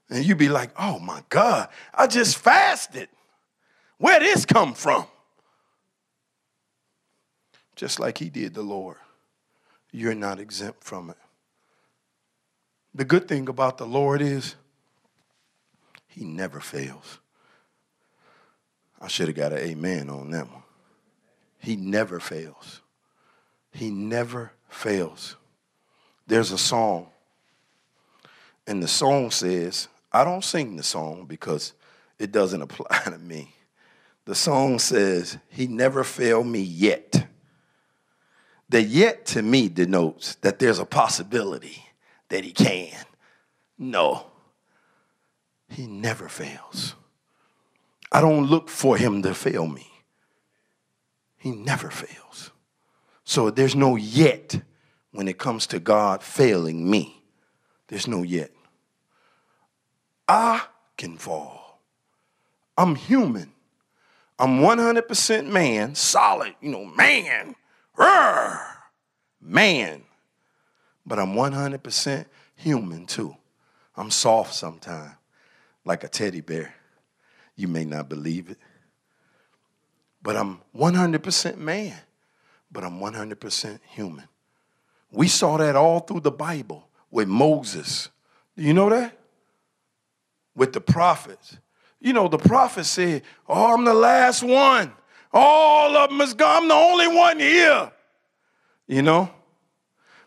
And 0.09 0.25
you'd 0.25 0.37
be 0.37 0.49
like, 0.49 0.71
oh 0.77 0.99
my 0.99 1.23
God, 1.29 1.69
I 1.93 2.07
just 2.07 2.37
fasted. 2.37 3.09
Where 3.97 4.19
this 4.19 4.45
come 4.45 4.73
from? 4.73 5.05
Just 7.75 7.99
like 7.99 8.17
he 8.17 8.29
did 8.29 8.53
the 8.53 8.61
Lord. 8.61 8.97
You're 9.91 10.15
not 10.15 10.39
exempt 10.39 10.83
from 10.83 11.09
it. 11.09 11.17
The 12.93 13.05
good 13.05 13.27
thing 13.27 13.49
about 13.49 13.77
the 13.77 13.87
Lord 13.87 14.21
is 14.21 14.55
he 16.07 16.23
never 16.23 16.59
fails. 16.59 17.19
I 19.01 19.07
should 19.07 19.27
have 19.27 19.35
got 19.35 19.51
an 19.51 19.59
amen 19.59 20.09
on 20.09 20.29
that 20.31 20.49
one. 20.51 20.63
He 21.59 21.75
never 21.75 22.19
fails. 22.19 22.81
He 23.71 23.89
never 23.89 24.51
fails. 24.69 25.35
There's 26.27 26.51
a 26.51 26.57
song, 26.57 27.07
and 28.67 28.81
the 28.81 28.87
song 28.87 29.31
says, 29.31 29.87
I 30.13 30.23
don't 30.23 30.43
sing 30.43 30.75
the 30.75 30.83
song 30.83 31.25
because 31.25 31.73
it 32.19 32.31
doesn't 32.31 32.61
apply 32.61 32.99
to 33.05 33.17
me. 33.17 33.55
The 34.25 34.35
song 34.35 34.79
says, 34.79 35.37
He 35.49 35.67
never 35.67 36.03
failed 36.03 36.47
me 36.47 36.61
yet. 36.61 37.27
The 38.69 38.81
yet 38.81 39.25
to 39.27 39.41
me 39.41 39.69
denotes 39.69 40.35
that 40.35 40.59
there's 40.59 40.79
a 40.79 40.85
possibility 40.85 41.83
that 42.29 42.43
He 42.43 42.51
can. 42.51 43.05
No, 43.77 44.27
He 45.67 45.87
never 45.87 46.29
fails. 46.29 46.95
I 48.11 48.21
don't 48.21 48.45
look 48.45 48.69
for 48.69 48.95
Him 48.95 49.23
to 49.23 49.33
fail 49.33 49.67
me. 49.67 49.87
He 51.37 51.51
never 51.51 51.89
fails. 51.89 52.51
So 53.25 53.49
there's 53.49 53.75
no 53.75 53.95
yet 53.95 54.61
when 55.11 55.27
it 55.27 55.37
comes 55.37 55.67
to 55.67 55.79
God 55.79 56.23
failing 56.23 56.89
me. 56.89 57.23
There's 57.87 58.07
no 58.07 58.23
yet. 58.23 58.51
I 60.27 60.63
can 60.97 61.17
fall. 61.17 61.79
I'm 62.77 62.95
human. 62.95 63.51
I'm 64.39 64.59
100% 64.59 65.47
man, 65.47 65.95
solid, 65.95 66.55
you 66.59 66.71
know, 66.71 66.85
man, 66.85 67.55
Rrr, 67.97 68.59
man. 69.39 70.03
But 71.05 71.19
I'm 71.19 71.33
100% 71.33 72.25
human 72.55 73.05
too. 73.05 73.35
I'm 73.95 74.09
soft 74.09 74.55
sometimes, 74.55 75.11
like 75.85 76.03
a 76.03 76.07
teddy 76.07 76.41
bear. 76.41 76.73
You 77.55 77.67
may 77.67 77.85
not 77.85 78.09
believe 78.09 78.49
it. 78.49 78.57
But 80.23 80.35
I'm 80.35 80.61
100% 80.75 81.57
man, 81.57 81.95
but 82.71 82.83
I'm 82.83 82.99
100% 82.99 83.79
human. 83.89 84.27
We 85.11 85.27
saw 85.27 85.57
that 85.57 85.75
all 85.75 85.99
through 85.99 86.21
the 86.21 86.31
Bible 86.31 86.87
with 87.11 87.27
Moses. 87.27 88.09
Do 88.57 88.63
you 88.63 88.73
know 88.73 88.89
that? 88.89 89.15
With 90.55 90.73
the 90.73 90.81
prophets. 90.81 91.57
You 91.99 92.13
know, 92.13 92.27
the 92.27 92.37
prophet 92.37 92.85
said, 92.85 93.23
Oh, 93.47 93.73
I'm 93.73 93.85
the 93.85 93.93
last 93.93 94.43
one. 94.43 94.91
All 95.31 95.95
of 95.97 96.09
them 96.09 96.21
is 96.21 96.33
gone. 96.33 96.63
I'm 96.63 96.67
the 96.67 96.73
only 96.73 97.07
one 97.07 97.39
here. 97.39 97.91
You 98.87 99.01
know? 99.01 99.31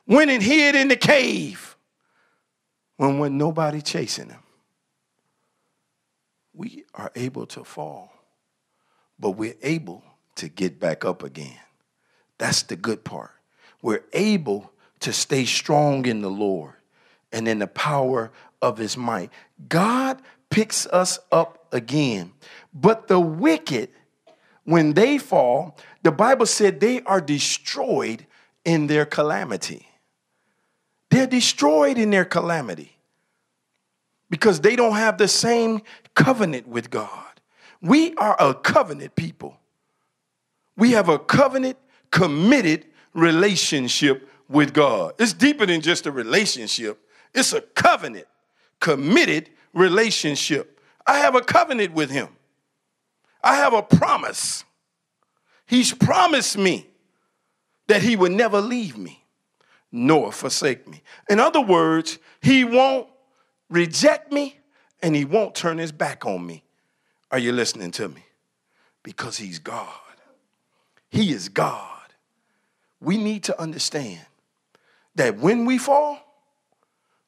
Went 0.07 0.31
and 0.31 0.43
hid 0.43 0.75
in 0.75 0.89
the 0.89 0.97
cave 0.97 1.77
when 2.97 3.19
when 3.19 3.37
nobody 3.37 3.83
chasing 3.83 4.31
him. 4.31 4.41
We 6.55 6.85
are 6.95 7.13
able 7.15 7.47
to 7.47 7.65
fall, 7.65 8.11
but 9.19 9.33
we're 9.33 9.57
able 9.63 10.03
to 10.37 10.49
get 10.49 10.81
back 10.81 11.05
up 11.05 11.23
again. 11.23 11.59
That's 12.39 12.63
the 12.63 12.77
good 12.77 13.05
part. 13.05 13.33
We're 13.83 14.05
able 14.13 14.73
to 15.01 15.13
stay 15.13 15.45
strong 15.45 16.07
in 16.07 16.23
the 16.23 16.31
Lord 16.31 16.76
and 17.33 17.49
in 17.49 17.59
the 17.59 17.67
power 17.67 18.31
of 18.63 18.79
his 18.79 18.97
might. 18.97 19.31
God 19.69 20.21
picks 20.51 20.87
us 20.87 21.19
up 21.31 21.67
again. 21.73 22.33
But 22.73 23.09
the 23.09 23.21
wicked, 23.21 23.91
when 24.65 24.95
they 24.95 25.19
fall, 25.19 25.77
the 26.03 26.13
Bible 26.13 26.47
said 26.47 26.81
they 26.81 27.03
are 27.03 27.21
destroyed 27.21 28.27
in 28.65 28.87
their 28.87 29.07
calamity. 29.07 29.87
They're 31.11 31.27
destroyed 31.27 31.99
in 31.99 32.11
their 32.11 32.25
calamity 32.25 32.97
because 34.29 34.61
they 34.61 34.77
don't 34.77 34.97
have 34.97 35.19
the 35.19 35.29
same 35.29 35.83
covenant 36.15 36.67
with 36.67 36.91
God. 36.91 37.41
We 37.81 38.15
are 38.17 38.37
a 38.41 38.55
covenant 38.55 39.15
people. 39.15 39.59
We 40.77 40.93
have 40.93 41.09
a 41.09 41.19
covenant 41.19 41.79
committed 42.11 42.87
relationship 43.15 44.29
with 44.49 44.73
God. 44.73 45.15
It's 45.19 45.33
deeper 45.33 45.67
than 45.67 45.81
just 45.81 46.07
a 46.07 46.13
relationship, 46.13 47.01
it's 47.37 47.53
a 47.53 47.61
covenant, 47.61 48.27
committed 48.81 49.51
relationship. 49.73 50.81
I 51.07 51.19
have 51.19 51.35
a 51.35 51.41
covenant 51.41 51.93
with 51.93 52.11
Him, 52.11 52.29
I 53.43 53.57
have 53.57 53.73
a 53.73 53.83
promise. 53.83 54.65
He's 55.69 55.93
promised 55.93 56.57
me 56.57 56.87
that 57.89 58.03
He 58.03 58.17
would 58.17 58.33
never 58.33 58.61
leave 58.61 58.97
me 58.97 59.25
nor 59.91 60.31
forsake 60.31 60.87
me. 60.89 61.03
In 61.29 61.41
other 61.41 61.61
words, 61.61 62.19
He 62.41 62.65
won't 62.65 63.09
reject 63.69 64.33
me 64.33 64.59
and 65.03 65.15
He 65.17 65.25
won't 65.25 65.55
turn 65.55 65.79
His 65.79 65.93
back 65.93 66.25
on 66.25 66.47
me. 66.47 66.63
Are 67.31 67.39
you 67.39 67.53
listening 67.53 67.91
to 67.93 68.09
me? 68.09 68.25
Because 69.03 69.39
He's 69.39 69.59
God. 69.59 69.89
He 71.11 71.33
is 71.33 71.49
God. 71.49 71.93
We 73.01 73.17
need 73.17 73.45
to 73.45 73.61
understand 73.61 74.25
that 75.17 75.39
when 75.39 75.65
we 75.65 75.79
fall, 75.79 76.26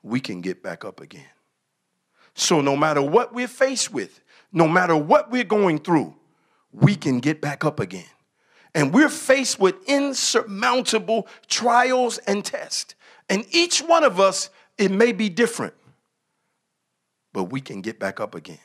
we 0.02 0.20
can 0.20 0.40
get 0.40 0.62
back 0.62 0.84
up 0.84 1.00
again. 1.00 1.26
So, 2.34 2.60
no 2.60 2.76
matter 2.76 3.02
what 3.02 3.34
we're 3.34 3.48
faced 3.48 3.92
with, 3.92 4.20
no 4.52 4.68
matter 4.68 4.96
what 4.96 5.30
we're 5.30 5.44
going 5.44 5.78
through, 5.78 6.14
we 6.72 6.94
can 6.94 7.20
get 7.20 7.40
back 7.40 7.64
up 7.64 7.80
again. 7.80 8.04
And 8.74 8.92
we're 8.92 9.08
faced 9.08 9.58
with 9.58 9.74
insurmountable 9.88 11.26
trials 11.48 12.18
and 12.18 12.44
tests. 12.44 12.94
And 13.28 13.44
each 13.50 13.80
one 13.80 14.04
of 14.04 14.20
us, 14.20 14.50
it 14.76 14.90
may 14.90 15.12
be 15.12 15.28
different, 15.28 15.74
but 17.32 17.44
we 17.44 17.60
can 17.60 17.80
get 17.80 17.98
back 17.98 18.20
up 18.20 18.34
again. 18.34 18.60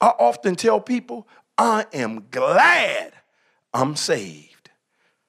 I 0.00 0.08
often 0.18 0.56
tell 0.56 0.80
people, 0.80 1.28
I 1.56 1.86
am 1.92 2.26
glad 2.30 3.12
I'm 3.72 3.96
saved. 3.96 4.53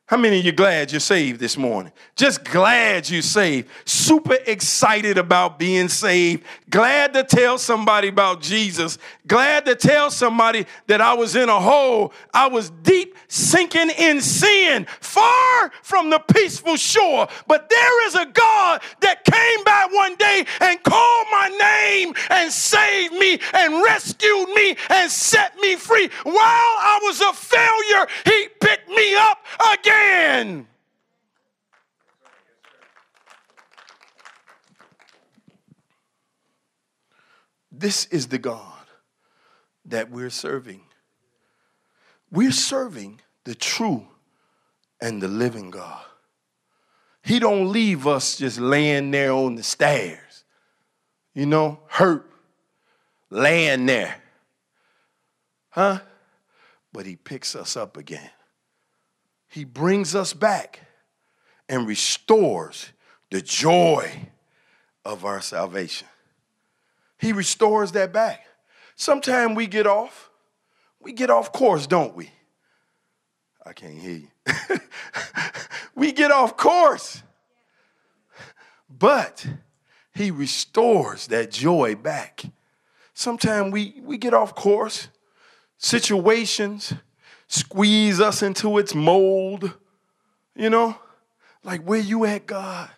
How 0.08 0.18
many 0.18 0.38
of 0.38 0.46
you 0.46 0.52
glad 0.52 0.92
you're 0.92 1.00
saved 1.00 1.40
this 1.40 1.58
morning? 1.58 1.92
Just 2.16 2.44
glad 2.44 3.10
you're 3.10 3.24
saved. 3.24 3.70
Super 3.86 4.38
excited 4.46 5.18
about 5.18 5.58
being 5.58 5.90
saved. 5.90 6.44
Glad 6.70 7.14
to 7.16 7.24
tell 7.24 7.58
somebody 7.58 8.10
about 8.10 8.40
Jesus. 8.40 9.00
Glad 9.26 9.66
to 9.66 9.74
tell 9.74 10.12
somebody 10.12 10.68
that 10.86 11.02
I 11.02 11.16
was 11.16 11.36
in 11.36 11.50
a 11.50 11.60
hole. 11.60 12.14
I 12.36 12.46
was 12.46 12.70
deep 12.70 13.18
sinking 13.30 13.90
in 13.98 14.22
sin, 14.22 14.86
far 15.00 15.72
from 15.82 16.12
the 16.12 16.20
peaceful 16.20 16.76
shore. 16.76 17.28
But 17.48 17.68
there 17.72 18.08
is 18.08 18.14
a 18.14 18.28
God 18.28 18.84
that 19.00 19.26
came 19.26 19.64
by 19.64 19.88
one 19.90 20.16
day 20.18 20.46
and 20.62 20.84
called 20.84 21.28
my 21.32 21.48
name 21.50 22.14
and 22.30 22.52
saved 22.52 23.16
me 23.16 23.40
and 23.56 23.84
rescued 23.84 24.50
me 24.50 24.78
and 24.92 25.10
set 25.10 25.58
me 25.58 25.76
free. 25.76 26.12
While 26.22 26.36
I 26.38 27.00
was 27.02 27.22
a 27.22 27.34
failure, 27.34 28.08
He 28.26 28.50
picked 28.60 28.90
me 28.90 29.16
up 29.16 29.44
again 29.74 29.95
again. 30.36 30.68
This 37.72 38.06
is 38.06 38.28
the 38.28 38.38
God 38.38 38.88
that 39.86 40.10
we're 40.10 40.30
serving. 40.30 40.82
We're 42.32 42.52
serving 42.52 43.22
the 43.44 43.56
true 43.56 44.08
and 45.02 45.22
the 45.22 45.28
living 45.28 45.72
God. 45.72 46.04
He 47.22 47.40
don't 47.40 47.72
leave 47.72 48.08
us 48.08 48.38
just 48.38 48.60
laying 48.60 49.12
there 49.12 49.32
on 49.32 49.56
the 49.56 49.64
stairs, 49.64 50.44
you 51.34 51.46
know, 51.46 51.80
hurt, 51.88 52.30
laying 53.30 53.88
there. 53.88 54.16
Huh? 55.70 56.00
But 56.94 57.06
he 57.06 57.16
picks 57.16 57.56
us 57.56 57.76
up 57.76 57.98
again. 57.98 58.30
He 59.56 59.64
brings 59.64 60.16
us 60.16 60.34
back 60.34 60.82
and 61.70 61.88
restores 61.88 62.92
the 63.32 63.42
joy 63.42 64.28
of 65.06 65.24
our 65.24 65.40
salvation. 65.40 66.10
He 67.18 67.32
restores 67.32 67.94
that 67.94 68.12
back. 68.12 68.46
Sometimes 68.98 69.56
we 69.56 69.68
get 69.68 69.88
off. 69.88 70.30
We 71.00 71.14
get 71.14 71.30
off 71.30 71.54
course, 71.54 71.88
don't 71.88 72.14
we? 72.18 72.32
I 73.66 73.72
can't 73.72 73.98
hear 73.98 74.18
you. 74.18 74.80
we 75.96 76.12
get 76.12 76.32
off 76.32 76.58
course. 76.58 77.24
But 78.90 79.48
he 80.14 80.32
restores 80.32 81.28
that 81.28 81.50
joy 81.50 81.96
back. 81.96 82.44
Sometimes 83.14 83.72
we, 83.72 84.02
we 84.04 84.18
get 84.18 84.34
off 84.34 84.54
course. 84.54 85.08
Situations, 85.78 86.94
squeeze 87.48 88.20
us 88.20 88.42
into 88.42 88.78
its 88.78 88.94
mold. 88.96 89.74
You 90.56 90.70
know, 90.70 90.98
like 91.64 91.82
where 91.82 92.00
you 92.00 92.26
at, 92.26 92.46
God? 92.46 92.90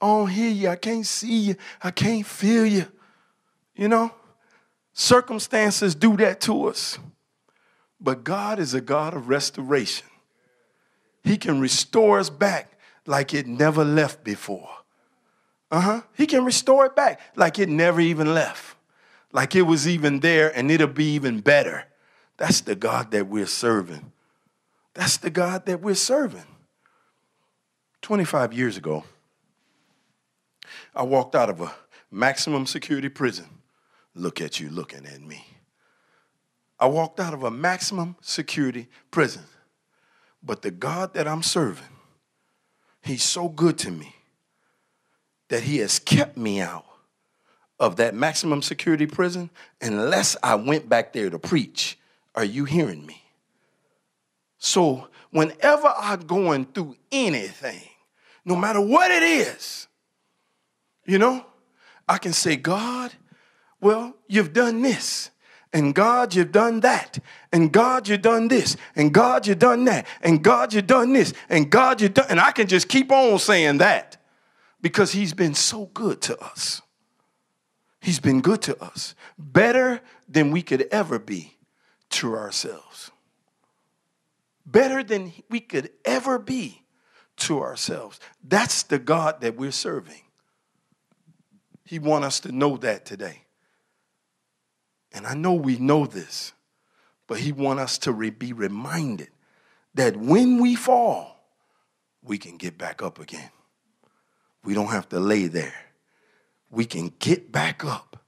I 0.00 0.06
don't 0.06 0.28
hear 0.28 0.50
you. 0.50 0.68
I 0.68 0.76
can't 0.76 1.06
see 1.06 1.38
you. 1.38 1.56
I 1.82 1.90
can't 1.90 2.26
feel 2.26 2.66
you. 2.66 2.86
You 3.74 3.88
know, 3.88 4.12
circumstances 4.92 5.94
do 5.94 6.16
that 6.16 6.40
to 6.42 6.68
us. 6.68 6.98
But 8.00 8.24
God 8.24 8.58
is 8.58 8.72
a 8.72 8.80
God 8.80 9.14
of 9.14 9.28
restoration. 9.28 10.06
He 11.22 11.36
can 11.36 11.60
restore 11.60 12.18
us 12.18 12.30
back 12.30 12.78
like 13.06 13.34
it 13.34 13.46
never 13.46 13.84
left 13.84 14.24
before. 14.24 14.70
Uh 15.70 15.80
huh. 15.80 16.00
He 16.16 16.26
can 16.26 16.44
restore 16.44 16.86
it 16.86 16.96
back 16.96 17.20
like 17.36 17.58
it 17.58 17.68
never 17.68 18.00
even 18.00 18.34
left, 18.34 18.76
like 19.32 19.54
it 19.54 19.62
was 19.62 19.86
even 19.86 20.20
there 20.20 20.54
and 20.56 20.70
it'll 20.70 20.88
be 20.88 21.12
even 21.14 21.40
better 21.40 21.84
That's 22.40 22.62
the 22.62 22.74
God 22.74 23.10
that 23.10 23.28
we're 23.28 23.44
serving. 23.44 24.12
That's 24.94 25.18
the 25.18 25.28
God 25.28 25.66
that 25.66 25.82
we're 25.82 25.94
serving. 25.94 26.46
25 28.00 28.54
years 28.54 28.78
ago, 28.78 29.04
I 30.96 31.02
walked 31.02 31.34
out 31.34 31.50
of 31.50 31.60
a 31.60 31.70
maximum 32.10 32.64
security 32.64 33.10
prison. 33.10 33.44
Look 34.14 34.40
at 34.40 34.58
you 34.58 34.70
looking 34.70 35.04
at 35.04 35.20
me. 35.20 35.44
I 36.78 36.86
walked 36.86 37.20
out 37.20 37.34
of 37.34 37.42
a 37.42 37.50
maximum 37.50 38.16
security 38.22 38.88
prison. 39.10 39.42
But 40.42 40.62
the 40.62 40.70
God 40.70 41.12
that 41.12 41.28
I'm 41.28 41.42
serving, 41.42 41.84
He's 43.02 43.22
so 43.22 43.50
good 43.50 43.76
to 43.78 43.90
me 43.90 44.14
that 45.48 45.64
He 45.64 45.76
has 45.78 45.98
kept 45.98 46.38
me 46.38 46.62
out 46.62 46.86
of 47.78 47.96
that 47.96 48.14
maximum 48.14 48.62
security 48.62 49.04
prison 49.04 49.50
unless 49.82 50.38
I 50.42 50.54
went 50.54 50.88
back 50.88 51.12
there 51.12 51.28
to 51.28 51.38
preach. 51.38 51.98
Are 52.34 52.44
you 52.44 52.64
hearing 52.64 53.04
me? 53.04 53.22
So, 54.58 55.08
whenever 55.30 55.92
I'm 55.98 56.20
going 56.20 56.66
through 56.66 56.96
anything, 57.10 57.82
no 58.44 58.56
matter 58.56 58.80
what 58.80 59.10
it 59.10 59.22
is, 59.22 59.88
you 61.06 61.18
know, 61.18 61.44
I 62.08 62.18
can 62.18 62.32
say, 62.32 62.56
God, 62.56 63.12
well, 63.80 64.14
you've 64.28 64.52
done 64.52 64.82
this. 64.82 65.30
And 65.72 65.94
God, 65.94 66.34
you've 66.34 66.50
done 66.50 66.80
that. 66.80 67.20
And 67.52 67.72
God, 67.72 68.08
you've 68.08 68.22
done 68.22 68.48
this. 68.48 68.76
And 68.96 69.14
God, 69.14 69.46
you've 69.46 69.60
done 69.60 69.84
that. 69.84 70.06
And 70.20 70.42
God, 70.42 70.74
you've 70.74 70.88
done 70.88 71.12
this. 71.12 71.32
And 71.48 71.70
God, 71.70 72.00
you've 72.00 72.14
done. 72.14 72.26
And 72.28 72.40
I 72.40 72.50
can 72.50 72.66
just 72.66 72.88
keep 72.88 73.12
on 73.12 73.38
saying 73.38 73.78
that 73.78 74.16
because 74.82 75.12
He's 75.12 75.32
been 75.32 75.54
so 75.54 75.86
good 75.86 76.20
to 76.22 76.38
us. 76.40 76.82
He's 78.00 78.18
been 78.18 78.40
good 78.40 78.62
to 78.62 78.82
us, 78.82 79.14
better 79.38 80.00
than 80.28 80.50
we 80.50 80.62
could 80.62 80.82
ever 80.90 81.18
be 81.18 81.56
to 82.10 82.36
ourselves. 82.36 83.10
Better 84.66 85.02
than 85.02 85.32
we 85.48 85.60
could 85.60 85.90
ever 86.04 86.38
be 86.38 86.82
to 87.38 87.60
ourselves. 87.60 88.20
That's 88.46 88.82
the 88.82 88.98
God 88.98 89.40
that 89.40 89.56
we're 89.56 89.72
serving. 89.72 90.22
He 91.84 91.98
wants 91.98 92.26
us 92.26 92.40
to 92.40 92.52
know 92.52 92.76
that 92.78 93.04
today. 93.04 93.42
And 95.12 95.26
I 95.26 95.34
know 95.34 95.54
we 95.54 95.76
know 95.76 96.06
this, 96.06 96.52
but 97.26 97.38
he 97.38 97.50
wants 97.50 97.82
us 97.82 97.98
to 97.98 98.12
re- 98.12 98.30
be 98.30 98.52
reminded 98.52 99.30
that 99.94 100.16
when 100.16 100.60
we 100.60 100.76
fall, 100.76 101.44
we 102.22 102.38
can 102.38 102.56
get 102.56 102.78
back 102.78 103.02
up 103.02 103.18
again. 103.18 103.50
We 104.62 104.74
don't 104.74 104.88
have 104.88 105.08
to 105.08 105.18
lay 105.18 105.46
there. 105.46 105.74
We 106.70 106.84
can 106.84 107.12
get 107.18 107.50
back 107.50 107.84
up 107.84 108.24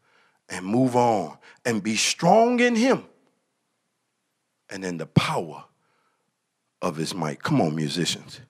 and 0.49 0.67
move 0.67 0.97
on 0.97 1.39
and 1.65 1.83
be 1.83 1.95
strong 1.95 2.59
in 2.59 2.75
him 2.75 3.05
and 4.73 4.85
in 4.85 4.97
the 4.97 5.07
power 5.07 5.65
of 6.81 6.97
his 6.97 7.15
might. 7.15 7.43
Come 7.43 7.61
on, 7.61 7.77
musicians. 7.77 8.41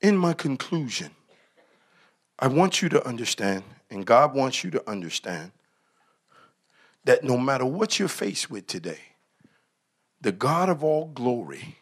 in 0.00 0.16
my 0.16 0.32
conclusion, 0.32 1.10
I 2.38 2.46
want 2.46 2.80
you 2.80 2.88
to 2.90 3.06
understand, 3.06 3.64
and 3.90 4.06
God 4.06 4.34
wants 4.34 4.64
you 4.64 4.70
to 4.70 4.90
understand, 4.90 5.52
that 7.04 7.22
no 7.22 7.36
matter 7.36 7.64
what 7.64 7.98
you're 7.98 8.08
faced 8.08 8.50
with 8.50 8.66
today, 8.66 9.00
the 10.20 10.32
God 10.32 10.68
of 10.68 10.82
all 10.82 11.06
glory, 11.06 11.76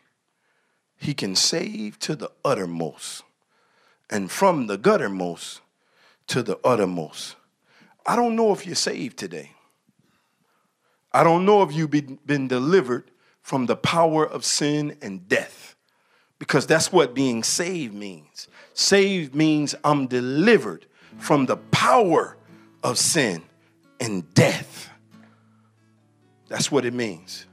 He 0.96 1.14
can 1.14 1.34
save 1.37 1.98
to 2.00 2.16
the 2.16 2.30
uttermost, 2.44 3.22
and 4.10 4.30
from 4.30 4.66
the 4.66 4.78
guttermost 4.78 5.60
to 6.28 6.42
the 6.42 6.58
uttermost. 6.64 7.36
I 8.06 8.16
don't 8.16 8.36
know 8.36 8.52
if 8.52 8.66
you're 8.66 8.74
saved 8.74 9.18
today. 9.18 9.52
I 11.12 11.24
don't 11.24 11.44
know 11.44 11.62
if 11.62 11.72
you've 11.72 11.90
been 11.90 12.48
delivered 12.48 13.10
from 13.42 13.66
the 13.66 13.76
power 13.76 14.26
of 14.26 14.44
sin 14.44 14.96
and 15.00 15.26
death 15.28 15.74
because 16.38 16.66
that's 16.66 16.92
what 16.92 17.14
being 17.14 17.42
saved 17.42 17.94
means. 17.94 18.48
Saved 18.74 19.34
means 19.34 19.74
I'm 19.82 20.06
delivered 20.06 20.86
from 21.18 21.46
the 21.46 21.56
power 21.56 22.36
of 22.82 22.98
sin 22.98 23.42
and 24.00 24.32
death. 24.34 24.90
That's 26.48 26.70
what 26.70 26.84
it 26.84 26.94
means. 26.94 27.46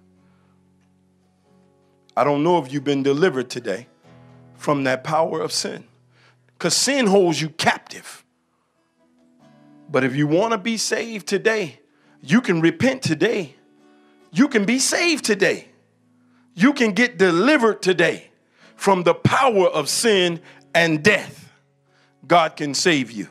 I 2.15 2.23
don't 2.23 2.43
know 2.43 2.59
if 2.59 2.71
you've 2.71 2.83
been 2.83 3.03
delivered 3.03 3.49
today 3.49 3.87
from 4.55 4.83
that 4.83 5.03
power 5.03 5.41
of 5.41 5.51
sin 5.51 5.85
because 6.57 6.75
sin 6.75 7.07
holds 7.07 7.41
you 7.41 7.49
captive. 7.49 8.23
But 9.89 10.03
if 10.03 10.15
you 10.15 10.27
want 10.27 10.53
to 10.53 10.57
be 10.57 10.77
saved 10.77 11.27
today, 11.27 11.79
you 12.21 12.41
can 12.41 12.61
repent 12.61 13.01
today. 13.03 13.55
You 14.31 14.47
can 14.47 14.65
be 14.65 14.79
saved 14.79 15.25
today. 15.25 15.67
You 16.55 16.73
can 16.73 16.93
get 16.93 17.17
delivered 17.17 17.81
today 17.81 18.29
from 18.75 19.03
the 19.03 19.13
power 19.13 19.67
of 19.67 19.89
sin 19.89 20.41
and 20.73 21.03
death, 21.03 21.51
God 22.27 22.55
can 22.55 22.73
save 22.73 23.11
you. 23.11 23.29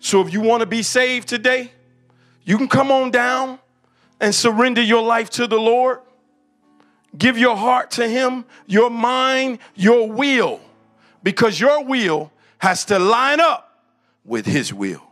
So 0.00 0.20
if 0.20 0.32
you 0.32 0.40
want 0.40 0.60
to 0.60 0.66
be 0.66 0.82
saved 0.82 1.28
today, 1.28 1.72
you 2.44 2.58
can 2.58 2.68
come 2.68 2.90
on 2.90 3.10
down 3.10 3.58
and 4.20 4.34
surrender 4.34 4.82
your 4.82 5.02
life 5.02 5.30
to 5.30 5.46
the 5.46 5.58
Lord. 5.58 6.00
Give 7.16 7.38
your 7.38 7.56
heart 7.56 7.92
to 7.92 8.08
Him, 8.08 8.44
your 8.66 8.90
mind, 8.90 9.58
your 9.74 10.10
will, 10.10 10.60
because 11.22 11.58
your 11.58 11.84
will 11.84 12.30
has 12.58 12.84
to 12.86 12.98
line 12.98 13.40
up 13.40 13.84
with 14.24 14.46
His 14.46 14.72
will 14.72 15.02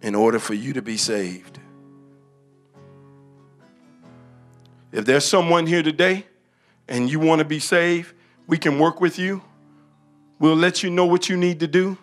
in 0.00 0.14
order 0.14 0.38
for 0.38 0.54
you 0.54 0.72
to 0.72 0.82
be 0.82 0.96
saved. 0.96 1.58
If 4.90 5.06
there's 5.06 5.24
someone 5.24 5.66
here 5.66 5.82
today 5.82 6.26
and 6.88 7.10
you 7.10 7.18
want 7.18 7.38
to 7.38 7.44
be 7.44 7.58
saved, 7.58 8.14
we 8.46 8.58
can 8.58 8.78
work 8.78 9.00
with 9.00 9.18
you. 9.18 9.42
We'll 10.38 10.56
let 10.56 10.82
you 10.82 10.90
know 10.90 11.06
what 11.06 11.28
you 11.28 11.36
need 11.36 11.60
to 11.60 11.66
do. 11.66 11.96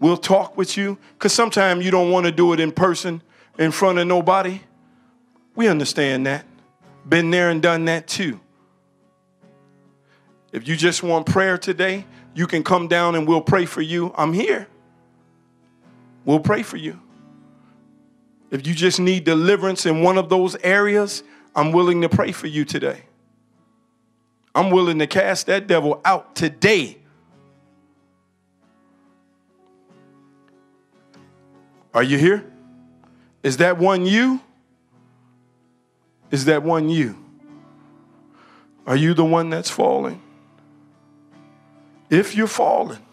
We'll 0.00 0.16
talk 0.16 0.56
with 0.56 0.76
you 0.76 0.98
because 1.14 1.32
sometimes 1.32 1.84
you 1.84 1.90
don't 1.90 2.10
want 2.10 2.26
to 2.26 2.32
do 2.32 2.52
it 2.52 2.60
in 2.60 2.72
person 2.72 3.22
in 3.58 3.70
front 3.70 3.98
of 3.98 4.06
nobody. 4.06 4.60
We 5.54 5.68
understand 5.68 6.26
that. 6.26 6.46
Been 7.06 7.30
there 7.30 7.50
and 7.50 7.60
done 7.60 7.84
that 7.84 8.06
too. 8.06 8.40
If 10.54 10.68
you 10.68 10.76
just 10.76 11.02
want 11.02 11.26
prayer 11.26 11.58
today, 11.58 12.06
you 12.32 12.46
can 12.46 12.62
come 12.62 12.86
down 12.86 13.16
and 13.16 13.26
we'll 13.26 13.40
pray 13.40 13.66
for 13.66 13.82
you. 13.82 14.14
I'm 14.16 14.32
here. 14.32 14.68
We'll 16.24 16.38
pray 16.38 16.62
for 16.62 16.76
you. 16.76 17.00
If 18.52 18.64
you 18.64 18.72
just 18.72 19.00
need 19.00 19.24
deliverance 19.24 19.84
in 19.84 20.02
one 20.02 20.16
of 20.16 20.28
those 20.28 20.54
areas, 20.62 21.24
I'm 21.56 21.72
willing 21.72 22.02
to 22.02 22.08
pray 22.08 22.30
for 22.30 22.46
you 22.46 22.64
today. 22.64 23.02
I'm 24.54 24.70
willing 24.70 25.00
to 25.00 25.08
cast 25.08 25.46
that 25.46 25.66
devil 25.66 26.00
out 26.04 26.36
today. 26.36 26.98
Are 31.92 32.04
you 32.04 32.16
here? 32.16 32.48
Is 33.42 33.56
that 33.56 33.76
one 33.76 34.06
you? 34.06 34.40
Is 36.30 36.44
that 36.44 36.62
one 36.62 36.88
you? 36.88 37.18
Are 38.86 38.94
you 38.96 39.14
the 39.14 39.24
one 39.24 39.50
that's 39.50 39.68
falling? 39.68 40.20
If 42.14 42.36
you're 42.36 42.46
falling, 42.46 43.04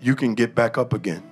you 0.00 0.16
can 0.16 0.32
get 0.34 0.54
back 0.54 0.78
up 0.78 0.94
again. 0.94 1.22